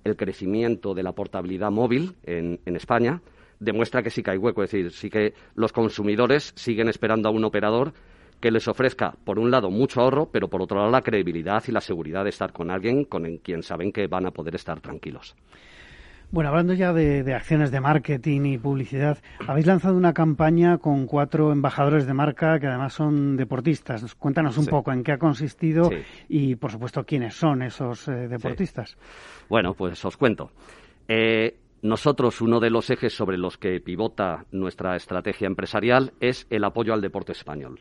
[0.03, 3.21] el crecimiento de la portabilidad móvil en, España,
[3.59, 7.31] demuestra que sí que hay hueco, es decir, sí que los consumidores siguen esperando a
[7.31, 7.93] un operador
[8.39, 11.71] que les ofrezca, por un lado, mucho ahorro, pero por otro lado, la credibilidad y
[11.71, 15.35] la seguridad de estar con alguien con quien saben que van a poder estar tranquilos.
[16.31, 21.51] Bueno, hablando ya de, acciones de marketing y publicidad, habéis lanzado una campaña con cuatro
[21.51, 24.15] embajadores de marca que además son deportistas.
[24.15, 25.89] Cuéntanos un poco en qué ha consistido
[26.27, 28.97] y, por supuesto, quiénes son esos eh, deportistas.
[29.49, 30.51] Bueno, pues os cuento.
[31.07, 36.63] Eh, nosotros, uno de los ejes sobre los que pivota nuestra estrategia empresarial es el
[36.63, 37.79] apoyo al deporte español.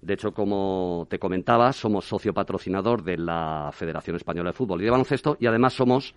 [0.00, 4.84] De hecho, como te comentaba, somos socio patrocinador de la Federación Española de Fútbol y
[4.84, 6.14] de Baloncesto y además somos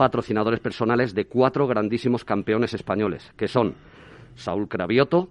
[0.00, 3.74] patrocinadores personales de cuatro grandísimos campeones españoles, que son
[4.34, 5.28] Saúl Cravioto,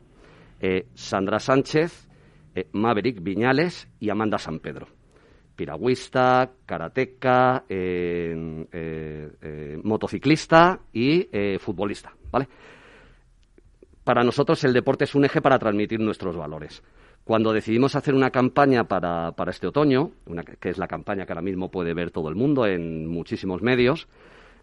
[0.59, 2.07] eh, Sandra Sánchez,
[2.53, 4.85] eh, Maverick Viñales y Amanda San Pedro.
[5.55, 8.61] Piragüista, karateca, eh,
[9.83, 11.27] motociclista y
[11.57, 12.47] futbolista, ¿vale?
[14.03, 16.83] Para nosotros el deporte es un eje para transmitir nuestros valores.
[17.23, 21.33] Cuando decidimos hacer una campaña para, para este otoño, una, que es la campaña que
[21.33, 24.07] ahora mismo puede ver todo el mundo en muchísimos medios,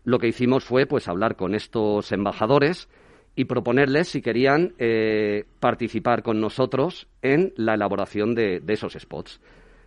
[0.06, 2.88] lo que hicimos fue pues hablar con estos embajadores
[3.34, 9.40] y proponerles si querían eh, participar con nosotros en la elaboración de, esos spots,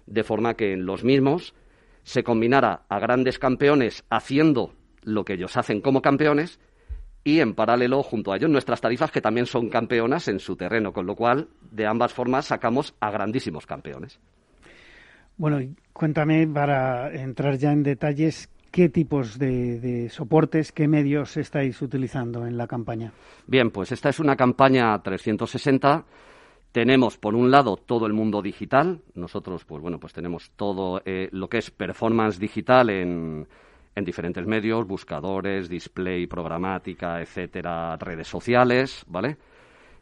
[0.08, 1.56] de forma que en los mismos
[2.04, 6.60] se combinara a grandes campeones haciendo lo que ellos hacen como campeones
[7.24, 10.92] y en paralelo junto a ellos nuestras tarifas que también son campeonas en su terreno,
[10.92, 14.20] con lo cual de ambas formas sacamos a grandísimos campeones.
[15.38, 15.62] Bueno,
[15.94, 22.56] cuéntame para entrar ya en detalles ¿Qué tipos de, soportes, qué medios estáis utilizando en
[22.56, 23.12] la campaña?
[23.48, 26.06] Bien, pues esta es una campaña 360.
[26.72, 29.02] Tenemos, por un lado, todo el mundo digital.
[29.16, 33.48] Nosotros, pues bueno, pues tenemos todo eh, lo que es performance digital en,
[33.96, 39.38] en diferentes medios, buscadores, display, programática, etcétera, redes sociales, ¿vale?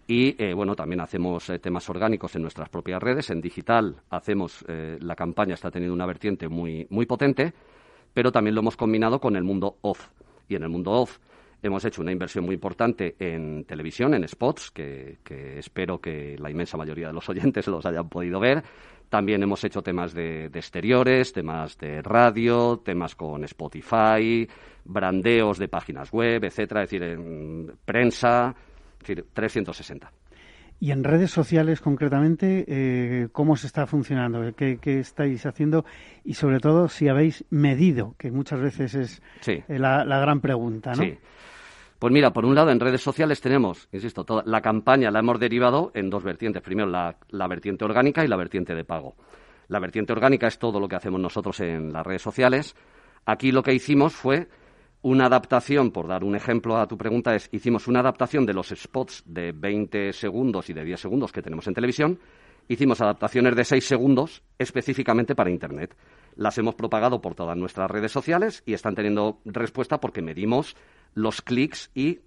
[0.08, 3.30] Y eh, bueno, también hacemos eh, temas orgánicos en nuestras propias redes.
[3.30, 7.54] En digital hacemos, la campaña está teniendo una vertiente muy, muy potente
[8.18, 10.08] pero también lo hemos combinado con el mundo off.
[10.50, 11.20] Y en el mundo off
[11.62, 15.20] hemos hecho una inversión muy importante en televisión, en spots, que,
[15.56, 18.64] espero que la inmensa mayoría de los oyentes los hayan podido ver.
[19.08, 24.50] También hemos hecho temas de, exteriores, temas de radio, temas con Spotify,
[24.84, 28.56] brandeos de páginas web, etcétera, es decir, en prensa,
[28.94, 30.12] es decir, 360.
[30.80, 34.54] Y en redes sociales, concretamente, eh, ¿cómo se está funcionando?
[34.56, 35.86] ¿Qué, estáis haciendo?
[36.24, 41.04] Y sobre todo, si habéis medido, que muchas veces es eh, la, gran pregunta, ¿no?
[41.04, 41.18] Sí.
[41.98, 45.40] Pues mira, por un lado, en redes sociales tenemos, insisto, toda la campaña la hemos
[45.40, 46.62] derivado en dos vertientes.
[46.62, 49.16] Primero, la, la vertiente orgánica y la vertiente de pago.
[49.70, 52.76] La vertiente orgánica es todo lo que hacemos nosotros en las redes sociales.
[53.26, 54.48] Aquí lo que hicimos fue
[55.02, 58.70] una adaptación, por dar un ejemplo a tu pregunta, es hicimos una adaptación de los
[58.70, 62.20] spots de 20 segundos y de 10 segundos que tenemos en televisión,
[62.68, 65.96] hicimos adaptaciones de 6 segundos específicamente para Internet.
[66.36, 70.76] Las hemos propagado por todas nuestras redes sociales y están teniendo respuesta porque medimos
[71.14, 72.20] los clics y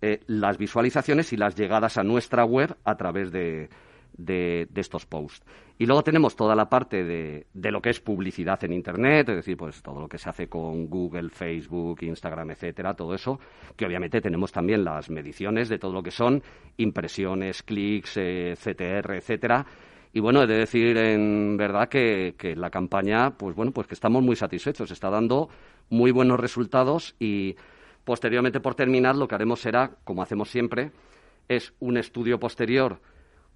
[0.00, 3.68] eh, las visualizaciones y las llegadas a nuestra web a través de,
[4.16, 5.42] de, estos posts.
[5.82, 9.34] Y luego tenemos toda la parte de, de, lo que es publicidad en Internet, es
[9.34, 13.40] decir, pues todo lo que se hace con Google, Facebook, Instagram, etcétera, todo eso,
[13.74, 16.40] que obviamente tenemos también las mediciones de todo lo que son
[16.76, 19.66] impresiones, clics, eh, CTR, etcétera.
[20.12, 23.94] Y bueno, he de decir en verdad que, que la campaña, pues bueno, pues que
[23.94, 25.48] estamos muy satisfechos, está dando
[25.90, 27.56] muy buenos resultados y
[28.04, 30.92] posteriormente por terminar lo que haremos será, como hacemos siempre,
[31.48, 33.00] es un estudio posterior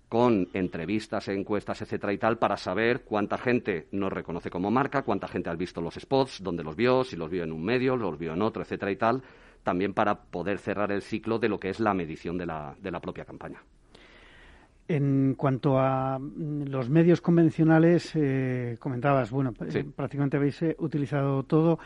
[0.08, 5.26] con entrevistas, encuestas, etcétera y tal, para saber cuánta gente nos reconoce como marca, cuánta
[5.26, 8.18] gente ha visto los spots, dónde los vio, si los vio en un medio, los
[8.18, 9.22] vio en otro, etcétera y tal,
[9.62, 12.90] también para poder cerrar el ciclo de lo que es la medición de la, de
[12.90, 13.62] la propia campaña.
[14.88, 21.42] En cuanto a mm, los medios convencionales, eh, comentabas, bueno, eh, prácticamente habéis eh, utilizado
[21.42, 21.80] todo.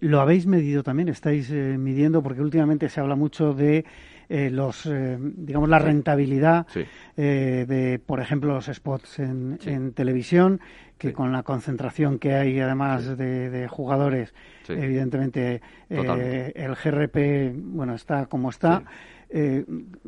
[0.00, 1.08] ¿Lo habéis medido también?
[1.08, 2.22] ¿Estáis midiendo?
[2.22, 3.84] Porque últimamente se habla mucho de
[4.28, 6.66] eh, los, eh, digamos, la rentabilidad
[7.16, 10.60] eh, de, por ejemplo, los spots en, televisión,
[10.98, 14.34] que con la concentración que hay, además de, jugadores,
[14.68, 18.82] evidentemente el GRP, bueno, está como está.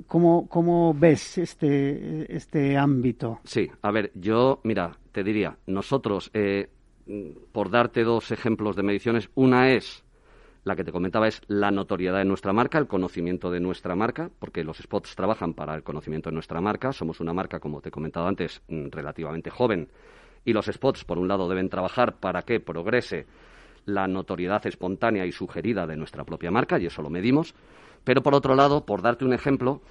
[0.07, 3.41] ¿cómo, ¿Cómo ves este, este ámbito?
[3.45, 6.31] Sí, a ver, yo, mira, te diría, nosotros,
[7.53, 10.06] por darte dos ejemplos de mediciones, una es
[10.67, 14.33] la que te comentaba es la notoriedad de nuestra marca, el conocimiento de nuestra marca,
[14.41, 16.93] porque los spots trabajan para el conocimiento de nuestra marca.
[16.93, 19.89] Somos una marca, como te he comentado antes, mm, relativamente joven.
[20.45, 23.27] Y los spots, por un lado, deben trabajar para que progrese
[23.85, 27.55] la notoriedad espontánea y sugerida de nuestra propia marca, y eso lo medimos.
[28.03, 29.83] Pero, por otro lado, por darte un ejemplo,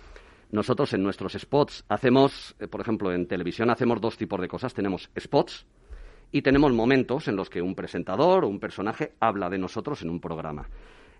[0.51, 4.73] nosotros en nuestros spots hacemos, eh, por ejemplo, en televisión hacemos dos tipos de cosas.
[4.73, 5.65] Tenemos spots,
[6.31, 10.09] y tenemos momentos en los que un presentador o un personaje habla de nosotros en
[10.09, 10.67] un programa.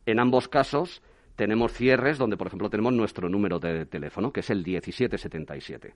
[0.05, 1.01] En ambos casos
[1.35, 5.93] tenemos cierres donde, por ejemplo, tenemos nuestro número de teléfono, que es el 1777.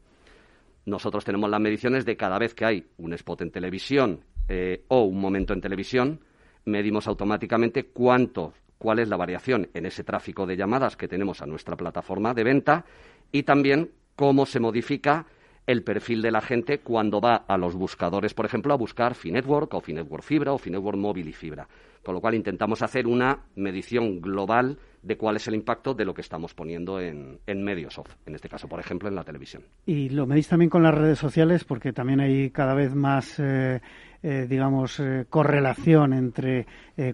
[0.85, 5.03] Nosotros tenemos las mediciones de cada vez que hay un spot en televisión eh, o
[5.03, 6.21] un momento en televisión,
[6.65, 11.45] medimos automáticamente cuánto, cuál es la variación en ese tráfico de llamadas que tenemos a
[11.45, 12.85] nuestra plataforma de venta
[13.31, 15.25] y también cómo se modifica
[15.69, 19.71] el perfil de la gente cuando va a los buscadores, por ejemplo, a buscar Finetwork
[19.75, 21.67] o Finetwork Fibra o Finetwork Móvil y Fibra.
[22.03, 26.15] Con lo cual intentamos hacer una medición global de cuál es el impacto de lo
[26.15, 29.61] que estamos poniendo en, medios off, en este caso, por ejemplo, en la televisión.
[29.85, 33.79] Y lo medís también con las redes sociales, porque también hay cada vez más, eh,
[34.23, 36.65] eh, digamos, eh, correlación entre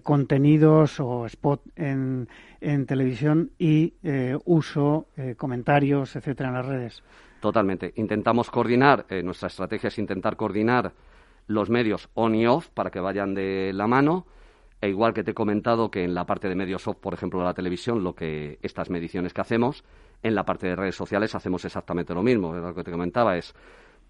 [0.02, 2.26] contenidos o spot en,
[2.62, 3.92] en televisión y
[4.46, 7.02] uso, comentarios, etcétera, en las redes.
[7.40, 7.92] Totalmente.
[7.96, 10.92] Intentamos coordinar, nuestra estrategia es intentar coordinar
[11.46, 14.26] los medios on y off para que vayan de la mano
[14.80, 17.42] e igual que te he comentado que en la parte de medios soft, por ejemplo,
[17.42, 19.84] la televisión, lo que estas mediciones que hacemos,
[20.22, 22.52] en la parte de redes sociales hacemos exactamente lo mismo.
[22.52, 23.54] Lo que te comentaba es,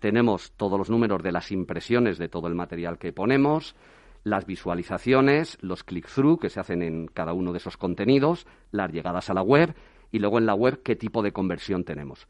[0.00, 3.76] tenemos todos los números de las impresiones de todo el material que ponemos,
[4.24, 9.30] las visualizaciones, los click-through que se hacen en cada uno de esos contenidos, las llegadas
[9.30, 9.74] a la web
[10.10, 12.26] y luego en la web qué tipo de conversión tenemos.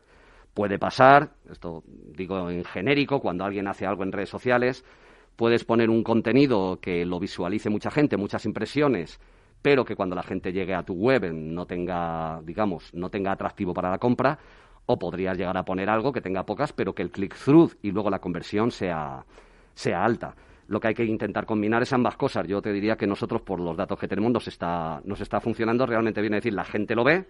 [0.57, 4.86] Puede pasar, esto digo en genérico, cuando alguien hace algo en redes sociales,
[5.36, 9.20] puedes poner un contenido que lo visualice mucha gente, muchas impresiones,
[9.61, 13.74] pero que cuando la gente llegue a tu web no tenga, digamos, no tenga atractivo
[13.74, 14.38] para la compra,
[14.86, 18.09] o podrías llegar a poner algo que tenga pocas, pero que el click-through y luego
[18.09, 19.26] la conversión sea,
[19.74, 20.34] sea alta.
[20.68, 22.48] Lo que hay que intentar combinar es ambas cosas.
[22.48, 25.84] Yo te diría que nosotros, por los datos que tenemos, nos está, nos está funcionando
[25.84, 26.32] realmente bien.
[26.32, 27.26] Es decir, la gente lo ve,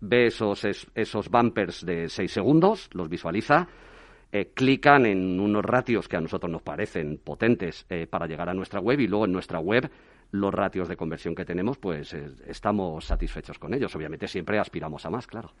[0.00, 3.68] ve esos, esos bumpers de seis segundos, los visualiza,
[4.32, 8.54] eh, clican en unos ratios que a nosotros nos parecen potentes eh, para llegar a
[8.54, 9.90] nuestra web y luego en nuestra web
[10.32, 13.94] los ratios de conversión que tenemos, pues eh, estamos satisfechos con ellos.
[13.94, 15.52] Obviamente siempre aspiramos a más, claro.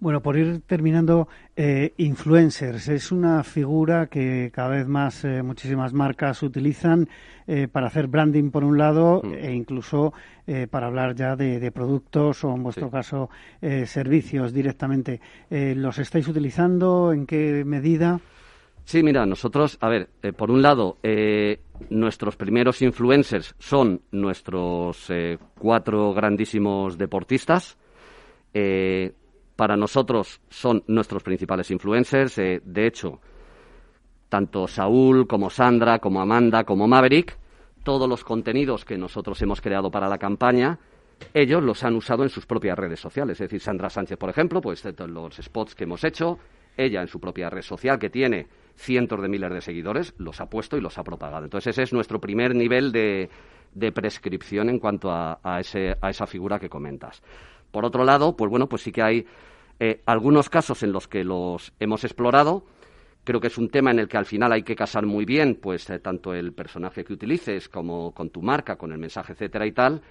[0.00, 5.92] Bueno, por ir terminando, eh, influencers es una figura que cada vez más eh, muchísimas
[5.92, 7.06] marcas utilizan
[7.46, 9.34] eh, para hacer branding por un lado mm.
[9.34, 10.14] e incluso
[10.70, 13.30] para hablar ya de, productos o en vuestro caso
[13.60, 15.20] servicios directamente.
[15.48, 17.12] ¿Los estáis utilizando?
[17.12, 18.18] ¿En qué medida?
[18.82, 20.98] Sí, mira, nosotros, a ver, por un lado,
[21.88, 25.06] nuestros primeros influencers son nuestros
[25.56, 27.78] cuatro grandísimos deportistas.
[28.52, 29.12] Eh,
[29.60, 32.38] para nosotros son nuestros principales influencers.
[32.38, 33.20] Eh, de hecho,
[34.30, 37.36] tanto Saúl como Sandra, como Amanda, como Maverick,
[37.84, 40.78] todos los contenidos que nosotros hemos creado para la campaña,
[41.34, 43.34] ellos los han usado en sus propias redes sociales.
[43.34, 46.38] Es decir, Sandra Sánchez, por ejemplo, pues los spots que hemos hecho,
[46.74, 48.46] ella en su propia red social, que tiene
[48.76, 51.44] cientos de miles de seguidores, los ha puesto y los ha propagado.
[51.44, 53.28] Entonces, ese es nuestro primer nivel de,
[53.92, 57.22] prescripción en cuanto a, a, ese, a esa figura que comentas.
[57.70, 59.26] Por otro lado, pues bueno, pues sí que hay
[59.80, 62.64] eh, algunos casos en los que los hemos explorado.
[63.24, 65.58] Creo que es un tema en el que al final hay que casar muy bien,
[65.60, 69.66] pues eh, tanto el personaje que utilices como con tu marca, con el mensaje, etcétera
[69.66, 70.02] y tal.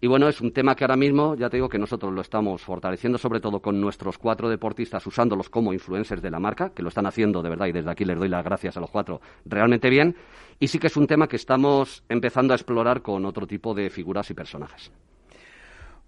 [0.00, 2.62] Y bueno, es un tema que ahora mismo, ya te digo que nosotros lo estamos
[2.62, 6.88] fortaleciendo, sobre todo con nuestros cuatro deportistas, usándolos como influencers de la marca, que lo
[6.88, 9.90] están haciendo de verdad, y desde aquí les doy las gracias a los cuatro realmente
[9.90, 10.16] bien.
[10.60, 13.90] Y sí que es un tema que estamos empezando a explorar con otro tipo de
[13.90, 14.92] figuras y personajes.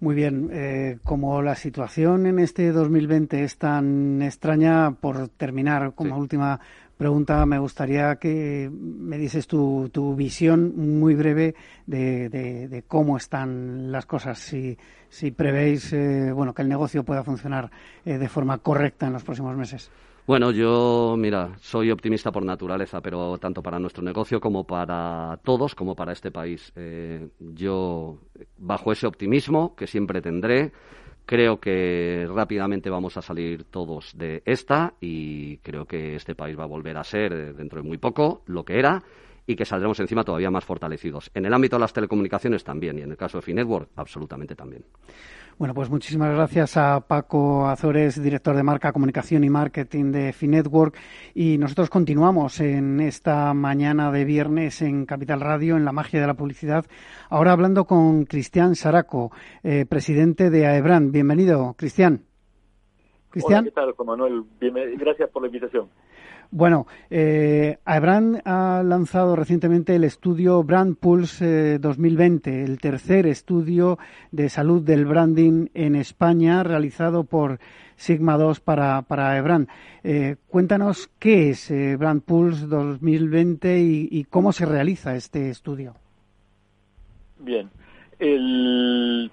[0.00, 6.16] Muy bien, eh, como la situación en este 2020 es tan extraña, por terminar como
[6.16, 6.58] última
[6.96, 11.54] pregunta, me gustaría que me dices tu, tu visión muy breve
[11.86, 14.78] de, de, cómo están las cosas, si,
[15.10, 17.70] si prevéis eh, bueno, que el negocio pueda funcionar
[18.06, 19.90] eh, de forma correcta en los próximos meses.
[20.30, 25.74] Bueno, yo, mira, soy optimista por naturaleza, pero tanto para nuestro negocio como para todos,
[25.74, 26.72] como para este país.
[26.76, 28.16] Eh, yo,
[28.56, 30.70] bajo ese optimismo que siempre tendré,
[31.26, 36.62] creo que rápidamente vamos a salir todos de esta y creo que este país va
[36.62, 39.02] a volver a ser, eh, dentro de muy poco, lo que era
[39.48, 41.28] y que saldremos encima todavía más fortalecidos.
[41.34, 44.84] En el ámbito de las telecomunicaciones también y en el caso de Finetwork, absolutamente también.
[45.60, 50.96] Bueno, pues muchísimas gracias a Paco Azores, director de marca, comunicación y marketing de Finetwork.
[51.34, 56.26] Y nosotros continuamos en esta mañana de viernes en Capital Radio, en la magia de
[56.26, 56.86] la publicidad.
[57.28, 59.32] Ahora hablando con Cristian Saraco,
[59.62, 61.12] eh, presidente de AEBRAN.
[61.12, 62.22] Bienvenido, Cristian.
[63.28, 63.64] Cristian.
[63.66, 64.44] ¿qué tal, Juan Manuel?
[64.96, 65.90] Gracias por la invitación.
[66.52, 73.98] Bueno, eh, ha lanzado recientemente el estudio Brand Pulse 2020, eh, el tercer estudio
[74.32, 77.60] de salud del branding en España realizado por
[77.94, 79.68] Sigma 2 para, para Ebran.
[80.02, 85.94] Eh, cuéntanos qué es eh, Brand Pulse 2020 y, cómo se realiza este estudio.
[87.38, 87.70] Bien,
[88.18, 89.30] el,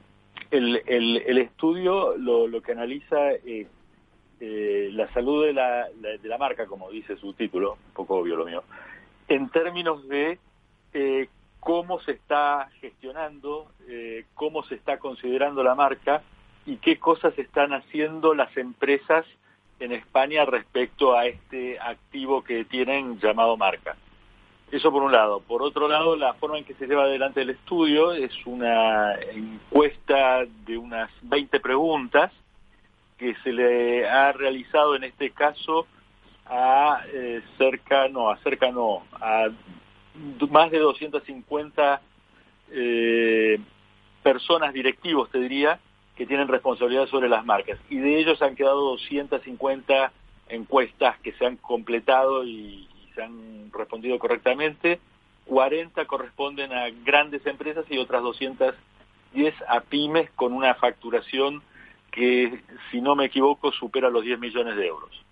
[0.51, 3.68] el, estudio lo, lo que analiza es
[4.39, 8.35] eh, la salud de la, de la marca, como dice su título, un poco obvio
[8.35, 8.63] lo mío,
[9.27, 10.39] en términos de
[10.93, 11.29] eh,
[11.59, 16.21] cómo se está gestionando, eh, cómo se está considerando la marca
[16.65, 19.25] y qué cosas están haciendo las empresas
[19.79, 23.95] en España respecto a este activo que tienen llamado marca.
[24.71, 25.39] Eso por un lado.
[25.39, 30.45] Por otro lado, la forma en que se lleva adelante el estudio es una encuesta
[30.65, 32.31] de unas 20 preguntas
[33.18, 35.88] que se le ha realizado en este caso
[36.45, 39.49] a eh, cerca, no, a cerca no, a
[40.49, 42.01] más de 250
[42.72, 43.59] eh,
[44.24, 45.80] personas directivos, te diría,
[46.15, 47.80] que tienen responsabilidad sobre las marcas.
[47.89, 50.11] Y de ellos han quedado 250
[50.49, 54.99] encuestas que se han completado y, se han respondido correctamente.
[55.45, 61.63] 40 corresponden a grandes empresas y otras 210 a pymes con una facturación
[62.18, 65.24] que, si no me equivoco, supera los 10 millones de euros.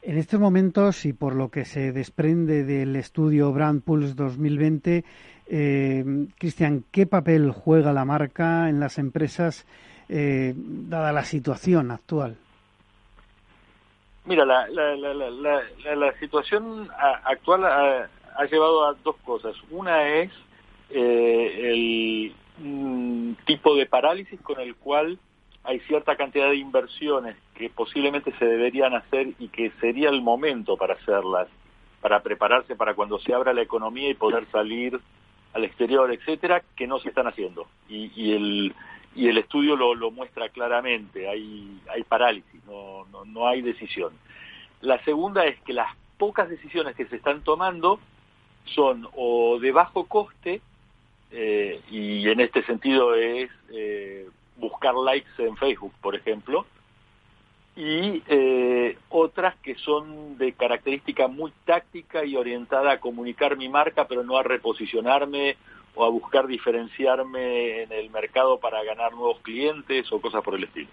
[0.00, 5.04] En estos momentos, y por lo que se desprende del estudio Brand Pulse 2020,
[5.46, 6.04] eh,
[6.38, 9.66] Cristian, ¿qué papel juega la marca en las empresas
[10.08, 12.36] eh, dada la situación actual?
[14.24, 16.88] Mira, la, la, situación
[17.24, 19.54] actual ha, llevado a dos cosas.
[19.70, 20.30] Una es
[20.90, 25.18] eh, el tipo de parálisis con el cual
[25.64, 30.76] hay cierta cantidad de inversiones que posiblemente se deberían hacer y que sería el momento
[30.76, 31.48] para hacerlas,
[32.00, 34.98] para prepararse para cuando se abra la economía y poder salir
[35.54, 37.66] al exterior, etcétera, que no se están haciendo.
[37.88, 38.74] Y, el
[39.14, 44.12] y el estudio lo, lo muestra claramente, hay, hay parálisis, no, no, no hay decisión.
[44.80, 48.00] La segunda es que las pocas decisiones que se están tomando
[48.64, 50.60] son o de bajo coste,
[51.30, 54.28] eh, y en este sentido es eh,
[54.62, 56.64] buscar likes en Facebook, por ejemplo,
[57.74, 64.06] y eh, otras que son de característica muy táctica y orientada a comunicar mi marca,
[64.06, 65.56] pero no a reposicionarme
[65.94, 70.64] o a buscar diferenciarme en el mercado para ganar nuevos clientes o cosas por el
[70.64, 70.88] estilo.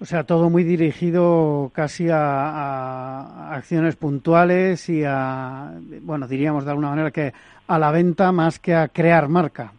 [0.00, 5.72] O sea, todo muy dirigido casi a, acciones puntuales y a,
[6.02, 7.32] bueno, diríamos de alguna manera que
[7.68, 9.72] a la venta más que a crear marca.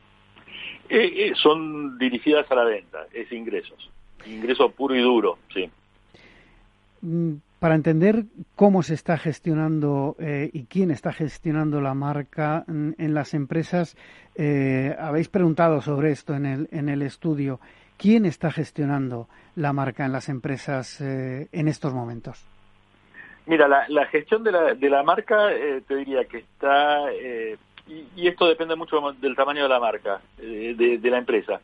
[0.93, 3.89] Eh, eh, son dirigidas a la venta, es ingresos,
[4.25, 5.71] ingreso puro y duro, sí.
[6.99, 8.25] Mm, para entender
[8.57, 13.95] cómo se está gestionando eh, y quién está gestionando la marca en, las empresas,
[14.99, 17.61] habéis preguntado sobre esto en el, en el estudio.
[17.95, 22.43] ¿Quién está gestionando la marca en las empresas en estos momentos?
[23.45, 25.49] Mira, la, la gestión de la, de la marca
[25.87, 27.05] te diría que está
[28.15, 31.61] y, esto depende mucho del tamaño de la marca, eh, de, la empresa,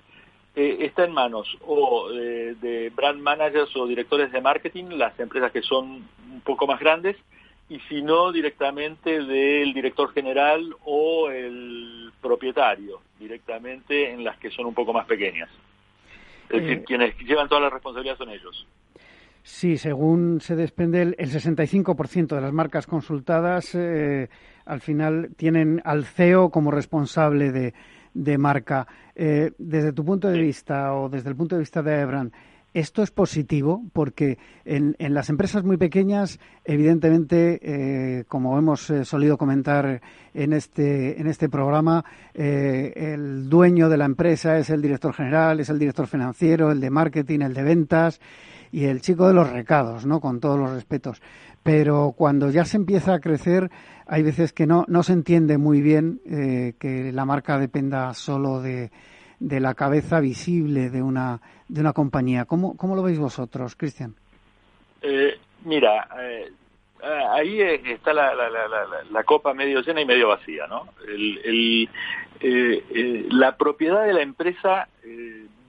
[0.55, 5.51] eh, está en manos o eh, de brand managers o directores de marketing, las empresas
[5.51, 7.15] que son un poco más grandes,
[7.69, 14.65] y si no, directamente del director general o el propietario, directamente en las que son
[14.65, 15.49] un poco más pequeñas.
[16.49, 18.65] Es decir, quienes llevan toda la responsabilidad son ellos.
[19.50, 24.28] Sí, según se desprende, el, 65% de las marcas consultadas eh,
[24.66, 27.74] al final tienen al CEO como responsable
[28.14, 28.88] de, marca.
[29.16, 32.34] Eh, desde tu punto de vista o desde el punto de vista de Ebran,
[32.74, 33.84] ¿esto es positivo?
[33.93, 40.02] Porque en, las empresas muy pequeñas, evidentemente, eh, como hemos solido comentar
[40.34, 45.70] en este, en este programa, el dueño de la empresa es el director general, es
[45.70, 48.20] el director financiero, el de marketing, el de ventas
[48.72, 50.20] y el chico de los recados, ¿no?
[50.20, 51.22] Con todos los respetos.
[51.63, 53.70] Pero cuando ya se empieza a crecer,
[54.07, 58.61] hay veces que no, no se entiende muy bien eh, que la marca dependa solo
[58.61, 58.89] de,
[59.39, 62.45] de la cabeza visible de una, de una compañía.
[62.45, 64.15] ¿Cómo, cómo lo veis vosotros, Cristian?
[65.01, 66.51] Eh, mira, eh,
[67.32, 68.68] ahí está la, la, la,
[69.09, 70.88] la, copa medio llena y medio vacía, ¿no?
[71.07, 71.89] El,
[72.39, 74.88] el, la propiedad de la empresa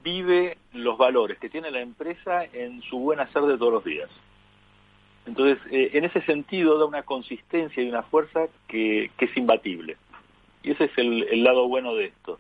[0.03, 4.11] vive los valores que tiene la empresa en su buen hacer de todos los días.
[5.27, 9.97] Entonces, eh, en ese sentido da una consistencia y una fuerza que, es imbatible.
[10.63, 12.39] Y ese es el, lado bueno de esto.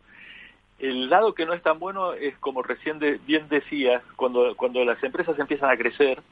[0.78, 5.02] El lado que no es tan bueno es, como recién bien decías, cuando, cuando las
[5.02, 6.22] empresas empiezan a crecer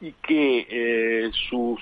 [0.00, 1.80] y que eh, sus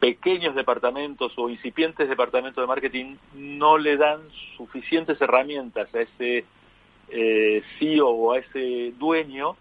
[0.00, 4.20] pequeños departamentos o incipientes departamentos de marketing no le dan
[4.56, 6.44] suficientes herramientas a ese
[7.10, 9.56] eh, CEO o a ese dueño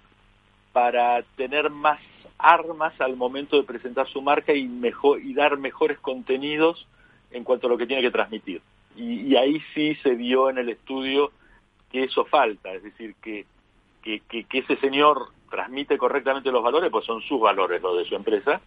[0.74, 2.00] para tener más
[2.38, 6.88] armas al momento de presentar su marca y mejor y dar mejores contenidos
[7.32, 8.62] en cuanto a lo que tiene que transmitir.
[8.96, 11.32] Y, ahí sí se vio en el estudio
[11.92, 13.46] que eso falta, es decir, que,
[14.02, 18.16] que, que, ese señor transmite correctamente los valores, pues son sus valores los de su
[18.16, 18.60] empresa.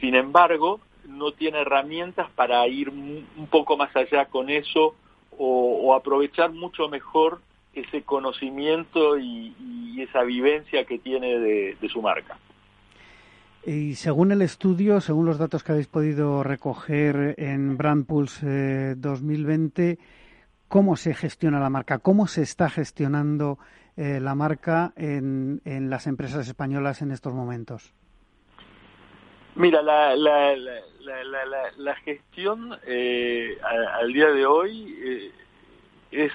[0.00, 4.94] Sin embargo, no tiene herramientas para ir un poco más allá con eso
[5.36, 7.40] o, o aprovechar mucho mejor
[7.80, 9.54] ese conocimiento y,
[9.98, 12.38] esa vivencia que tiene de, su marca.
[13.66, 19.90] Y según el estudio, según los datos que habéis podido recoger en Brand Pulse 2020,
[19.90, 19.98] eh,
[20.68, 21.98] ¿cómo se gestiona la marca?
[21.98, 23.58] ¿Cómo se está gestionando
[23.96, 25.60] eh, la marca en,
[25.90, 27.92] las empresas españolas en estos momentos?
[29.56, 33.58] Mira, la, la, la, la gestión eh,
[34.00, 35.32] al día de hoy
[36.10, 36.32] es,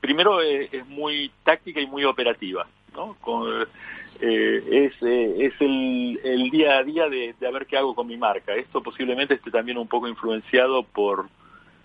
[0.00, 2.66] primero, es, muy táctica y muy operativa.
[2.94, 3.16] ¿no?
[3.20, 3.66] Con,
[4.22, 8.06] eh, es, eh, es el, el, día a día de, de, ver qué hago con
[8.06, 8.54] mi marca.
[8.54, 11.28] Esto posiblemente esté también un poco influenciado por,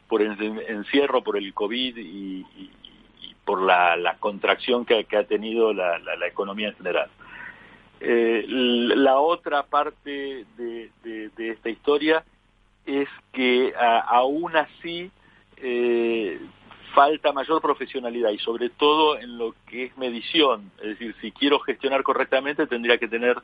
[0.10, 2.46] por el encierro, por el COVID y,
[3.46, 7.10] por la, la, contracción que, que ha tenido la, la, economía en general.
[8.02, 12.26] Eh, la otra parte de, de, de, esta historia
[12.86, 15.12] es que a, aún así
[15.58, 16.40] eh,
[16.96, 20.72] falta mayor profesionalidad y sobre todo en lo que es medición.
[20.78, 23.38] Es decir, si quiero gestionar correctamente tendría que tener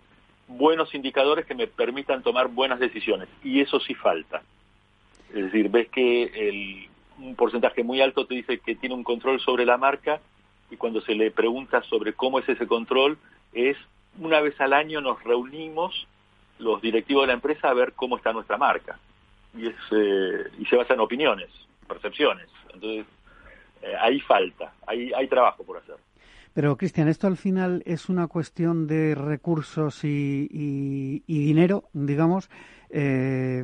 [0.48, 4.42] buenos indicadores que me permitan tomar buenas decisiones y eso sí falta.
[5.30, 6.90] Es decir, ves que el,
[7.20, 10.22] un porcentaje muy alto te dice que tiene un control sobre la marca
[10.70, 13.18] y cuando se le pregunta sobre cómo es ese control
[13.54, 13.78] es
[14.18, 16.08] una vez al año nos reunimos
[16.58, 18.98] los directivos de la empresa a ver cómo está nuestra marca
[19.58, 21.50] y es eh, y se basa en opiniones,
[21.88, 22.48] percepciones.
[22.74, 23.06] Entonces
[23.82, 25.96] eh, ahí falta, hay, trabajo por hacer.
[26.54, 32.50] Pero, Cristian, esto al final es una cuestión de recursos y, dinero, digamos,
[32.90, 33.64] eh,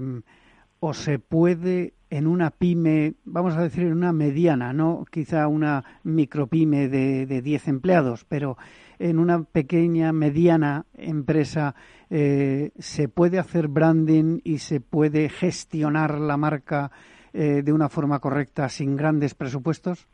[0.79, 5.83] o se puede en una pyme, vamos a decir en una mediana, no quizá una
[6.03, 8.57] micropyme de, de 10 empleados, pero
[8.99, 11.75] en una pequeña, mediana empresa,
[12.09, 16.91] eh, ¿se puede hacer branding y se puede gestionar la marca
[17.33, 20.07] eh, de una forma correcta sin grandes presupuestos?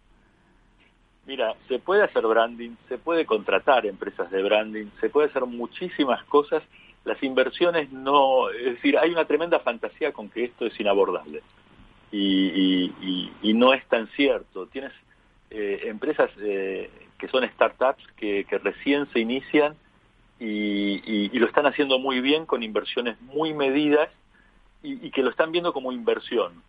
[1.26, 6.24] Mira, se puede hacer branding, se puede contratar empresas de branding, se puede hacer muchísimas
[6.26, 6.64] cosas.
[7.06, 11.42] Las inversiones no, es decir, hay una tremenda fantasía con que esto es inabordable
[12.12, 14.68] y, y, no es tan cierto.
[14.68, 14.92] Tienes
[15.50, 19.76] eh, empresas eh, que son startups que, que recién se inician
[20.40, 24.10] y, lo están haciendo muy bien con inversiones muy medidas
[24.82, 26.62] y, que lo están viendo como inversión.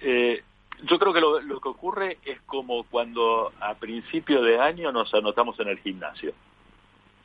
[0.00, 0.42] Eh,
[0.84, 5.58] yo creo que lo, que ocurre es como cuando a principio de año nos anotamos
[5.60, 6.32] en el gimnasio.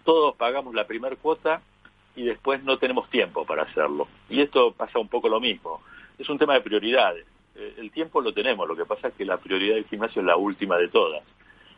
[0.03, 1.61] Todos pagamos la primera cuota
[2.15, 4.07] y después no tenemos tiempo para hacerlo.
[4.29, 5.81] Y esto pasa un poco lo mismo.
[6.17, 7.25] Es un tema de prioridades.
[7.55, 10.25] Eh, el tiempo lo tenemos, lo que pasa es que la prioridad del gimnasio es
[10.25, 11.23] la última de todas.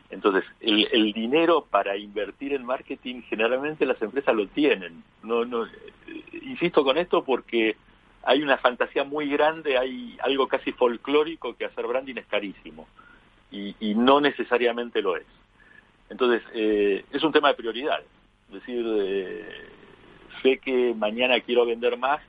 [0.08, 5.02] Entonces, el, el dinero para invertir en marketing generalmente las empresas lo tienen.
[5.22, 5.70] No, no, eh,
[6.42, 7.76] insisto con esto porque
[8.26, 12.88] hay una fantasía muy grande, hay algo casi folclórico que hacer branding es carísimo
[13.52, 15.24] y, no necesariamente lo es.
[16.10, 18.00] Entonces, eh, es un tema de prioridad.
[18.48, 19.68] Es decir, eh,
[20.42, 22.20] sé que mañana quiero vender más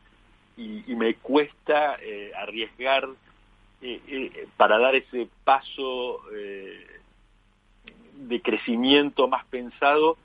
[0.55, 3.09] y, me cuesta eh, arriesgar
[4.55, 6.21] para dar ese paso
[8.13, 10.17] de crecimiento más pensado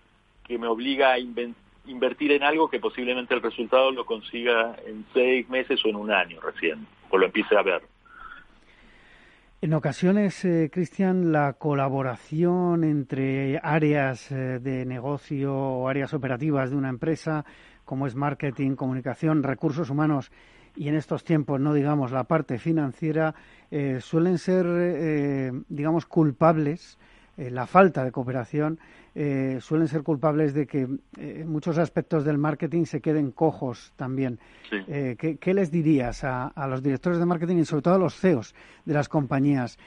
[0.44, 5.04] que me obliga a inventar invertir en algo que posiblemente el resultado lo consiga en
[5.12, 7.82] seis meses o en un año recién, o lo empiece a ver.
[9.60, 16.76] En ocasiones, eh, Cristian, la colaboración entre áreas eh, de negocio o áreas operativas de
[16.76, 17.44] una empresa,
[17.84, 20.32] como es marketing, comunicación, recursos humanos
[20.74, 23.36] y en estos tiempos, no digamos la parte financiera,
[23.70, 26.98] eh, suelen ser, digamos, culpables
[27.38, 28.78] eh, la falta de cooperación,
[29.14, 34.38] eh, suelen ser culpables de que eh, muchos aspectos del marketing se queden cojos también.
[34.70, 38.54] ¿qué, les dirías a, los directores de marketing y sobre todo a los CEOs
[38.86, 39.78] de las compañías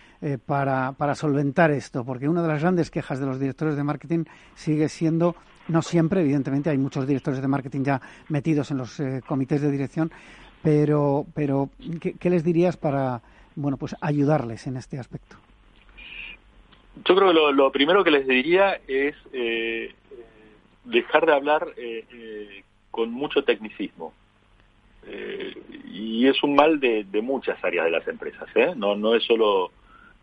[0.46, 2.04] para, para solventar esto?
[2.04, 5.36] Porque una de las grandes quejas de los directores de marketing sigue siendo
[5.68, 10.12] no siempre, evidentemente, hay muchos directores de marketing ya metidos en los comités de dirección,
[10.62, 13.24] pero, pero ¿qué, ¿qué, les dirías para
[13.56, 15.38] bueno, pues ayudarles en este aspecto?
[17.04, 19.94] Yo creo que lo, primero que les diría es eh,
[20.86, 24.14] dejar de hablar eh, eh, con mucho tecnicismo.
[25.92, 29.72] y es un mal de, muchas áreas de las empresas, no, no es solo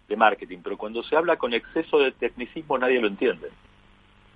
[0.09, 3.49] de marketing, pero cuando se habla con exceso de tecnicismo nadie lo entiende.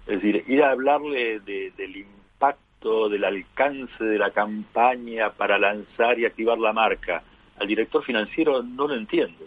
[0.07, 6.26] Es decir, ir a hablarle del impacto, del alcance de la campaña para lanzar y
[6.26, 7.22] activar la marca
[7.59, 9.45] al director financiero no lo entiende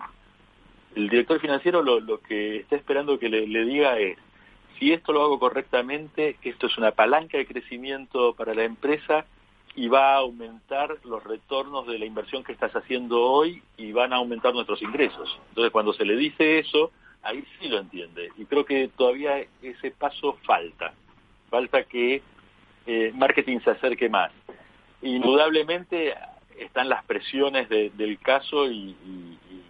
[0.95, 4.17] el director financiero lo, lo que está esperando que le, diga es,
[4.77, 9.25] si esto lo hago correctamente, esto es una palanca de crecimiento para la empresa
[9.75, 14.13] y va a aumentar los retornos de la inversión que estás haciendo hoy y van
[14.13, 15.39] a aumentar nuestros ingresos.
[15.49, 18.29] Entonces, cuando se le dice eso, ahí sí lo entiende.
[18.37, 20.93] Y creo que todavía ese paso falta.
[21.49, 22.21] Falta que
[22.87, 24.31] eh, marketing se acerque más.
[25.01, 26.15] indudablemente
[26.57, 28.95] están las presiones del caso y,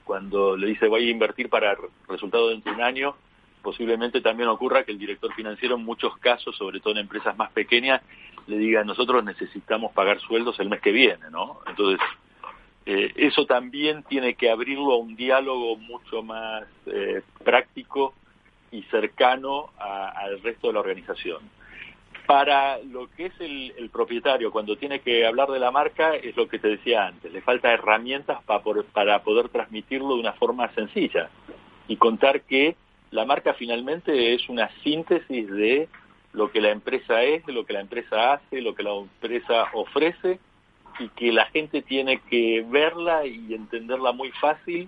[0.10, 3.16] cuando le dice voy a invertir para resultado dentro de un año,
[3.62, 7.52] posiblemente también ocurra que el director financiero en muchos casos, sobre todo en empresas más
[7.52, 8.02] pequeñas,
[8.48, 11.60] le diga nosotros necesitamos pagar sueldos el mes que viene, ¿no?
[11.68, 12.00] Entonces,
[12.88, 18.16] eh, eso también tiene que abrirlo a un diálogo mucho más eh, práctico
[18.72, 21.44] y cercano al resto de la organización.
[22.30, 26.48] Para lo que es el, propietario, cuando tiene que hablar de la marca, es lo
[26.48, 28.62] que te decía antes, le falta herramientas para
[28.94, 31.32] para poder transmitirlo de una forma sencilla
[31.88, 32.76] y contar que
[33.10, 35.90] la marca finalmente es una síntesis de
[36.34, 39.66] lo que la empresa es, de lo que la empresa hace, lo que la empresa
[39.74, 40.38] ofrece
[41.00, 44.88] y que la gente tiene que verla y entenderla muy fácil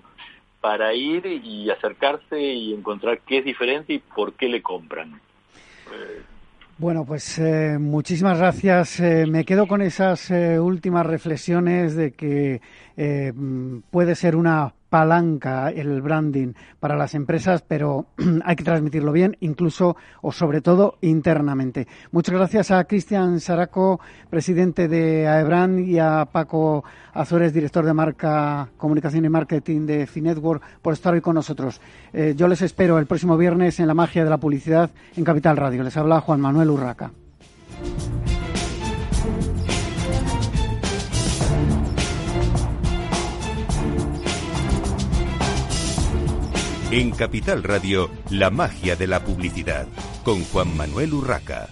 [0.59, 5.19] para ir y acercarse y encontrar qué es diferente y por qué le compran.
[6.81, 8.99] Bueno, pues eh, muchísimas gracias.
[8.99, 12.59] Eh, me quedo con esas eh, últimas reflexiones de que
[13.91, 18.07] puede ser una palanca el branding para las empresas, pero
[18.43, 21.87] hay que transmitirlo bien, incluso o sobre todo internamente.
[22.11, 26.83] Muchas gracias a Cristian Saraco, presidente de AEBRAN, y a Paco
[27.13, 31.79] Azores, director de marca, comunicación y marketing de Finetwork, por estar hoy con nosotros.
[32.11, 35.55] Eh, yo les espero el próximo viernes en la magia de la publicidad en Capital
[35.55, 35.83] Radio.
[35.83, 37.11] Les habla Juan Manuel Urraca.
[46.91, 49.87] En Capital Radio, la magia de la publicidad,
[50.25, 51.69] con Juan Manuel Urraca.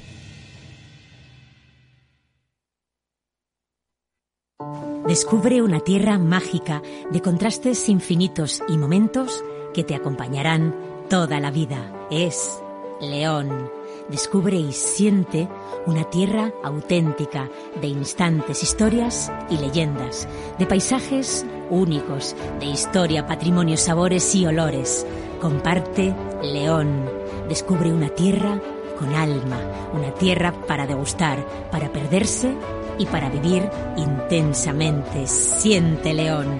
[5.05, 9.43] Descubre una tierra mágica de contrastes infinitos y momentos
[9.73, 10.73] que te acompañarán
[11.09, 12.07] toda la vida.
[12.09, 12.61] Es
[13.01, 13.78] León.
[14.07, 15.47] Descubre y siente
[15.85, 17.49] una tierra auténtica
[17.81, 20.27] de instantes, historias y leyendas,
[20.57, 25.05] de paisajes únicos, de historia, patrimonio, sabores y olores.
[25.41, 27.05] Comparte León.
[27.47, 28.59] Descubre una tierra
[28.97, 29.59] con alma,
[29.93, 32.53] una tierra para degustar, para perderse
[32.97, 35.25] y para vivir intensamente.
[35.27, 36.59] Siente León.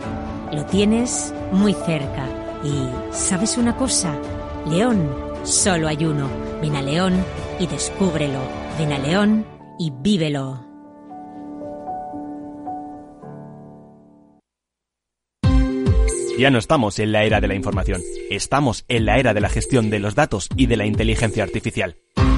[0.52, 2.26] Lo tienes muy cerca.
[2.64, 4.16] Y ¿sabes una cosa?
[4.68, 6.30] León, solo hay uno.
[6.62, 7.24] Ven a León
[7.60, 8.40] y descúbrelo.
[8.78, 9.46] Ven a León
[9.78, 10.70] y vívelo.
[16.40, 19.50] Ya no estamos en la era de la información, estamos en la era de la
[19.50, 21.98] gestión de los datos y de la inteligencia artificial.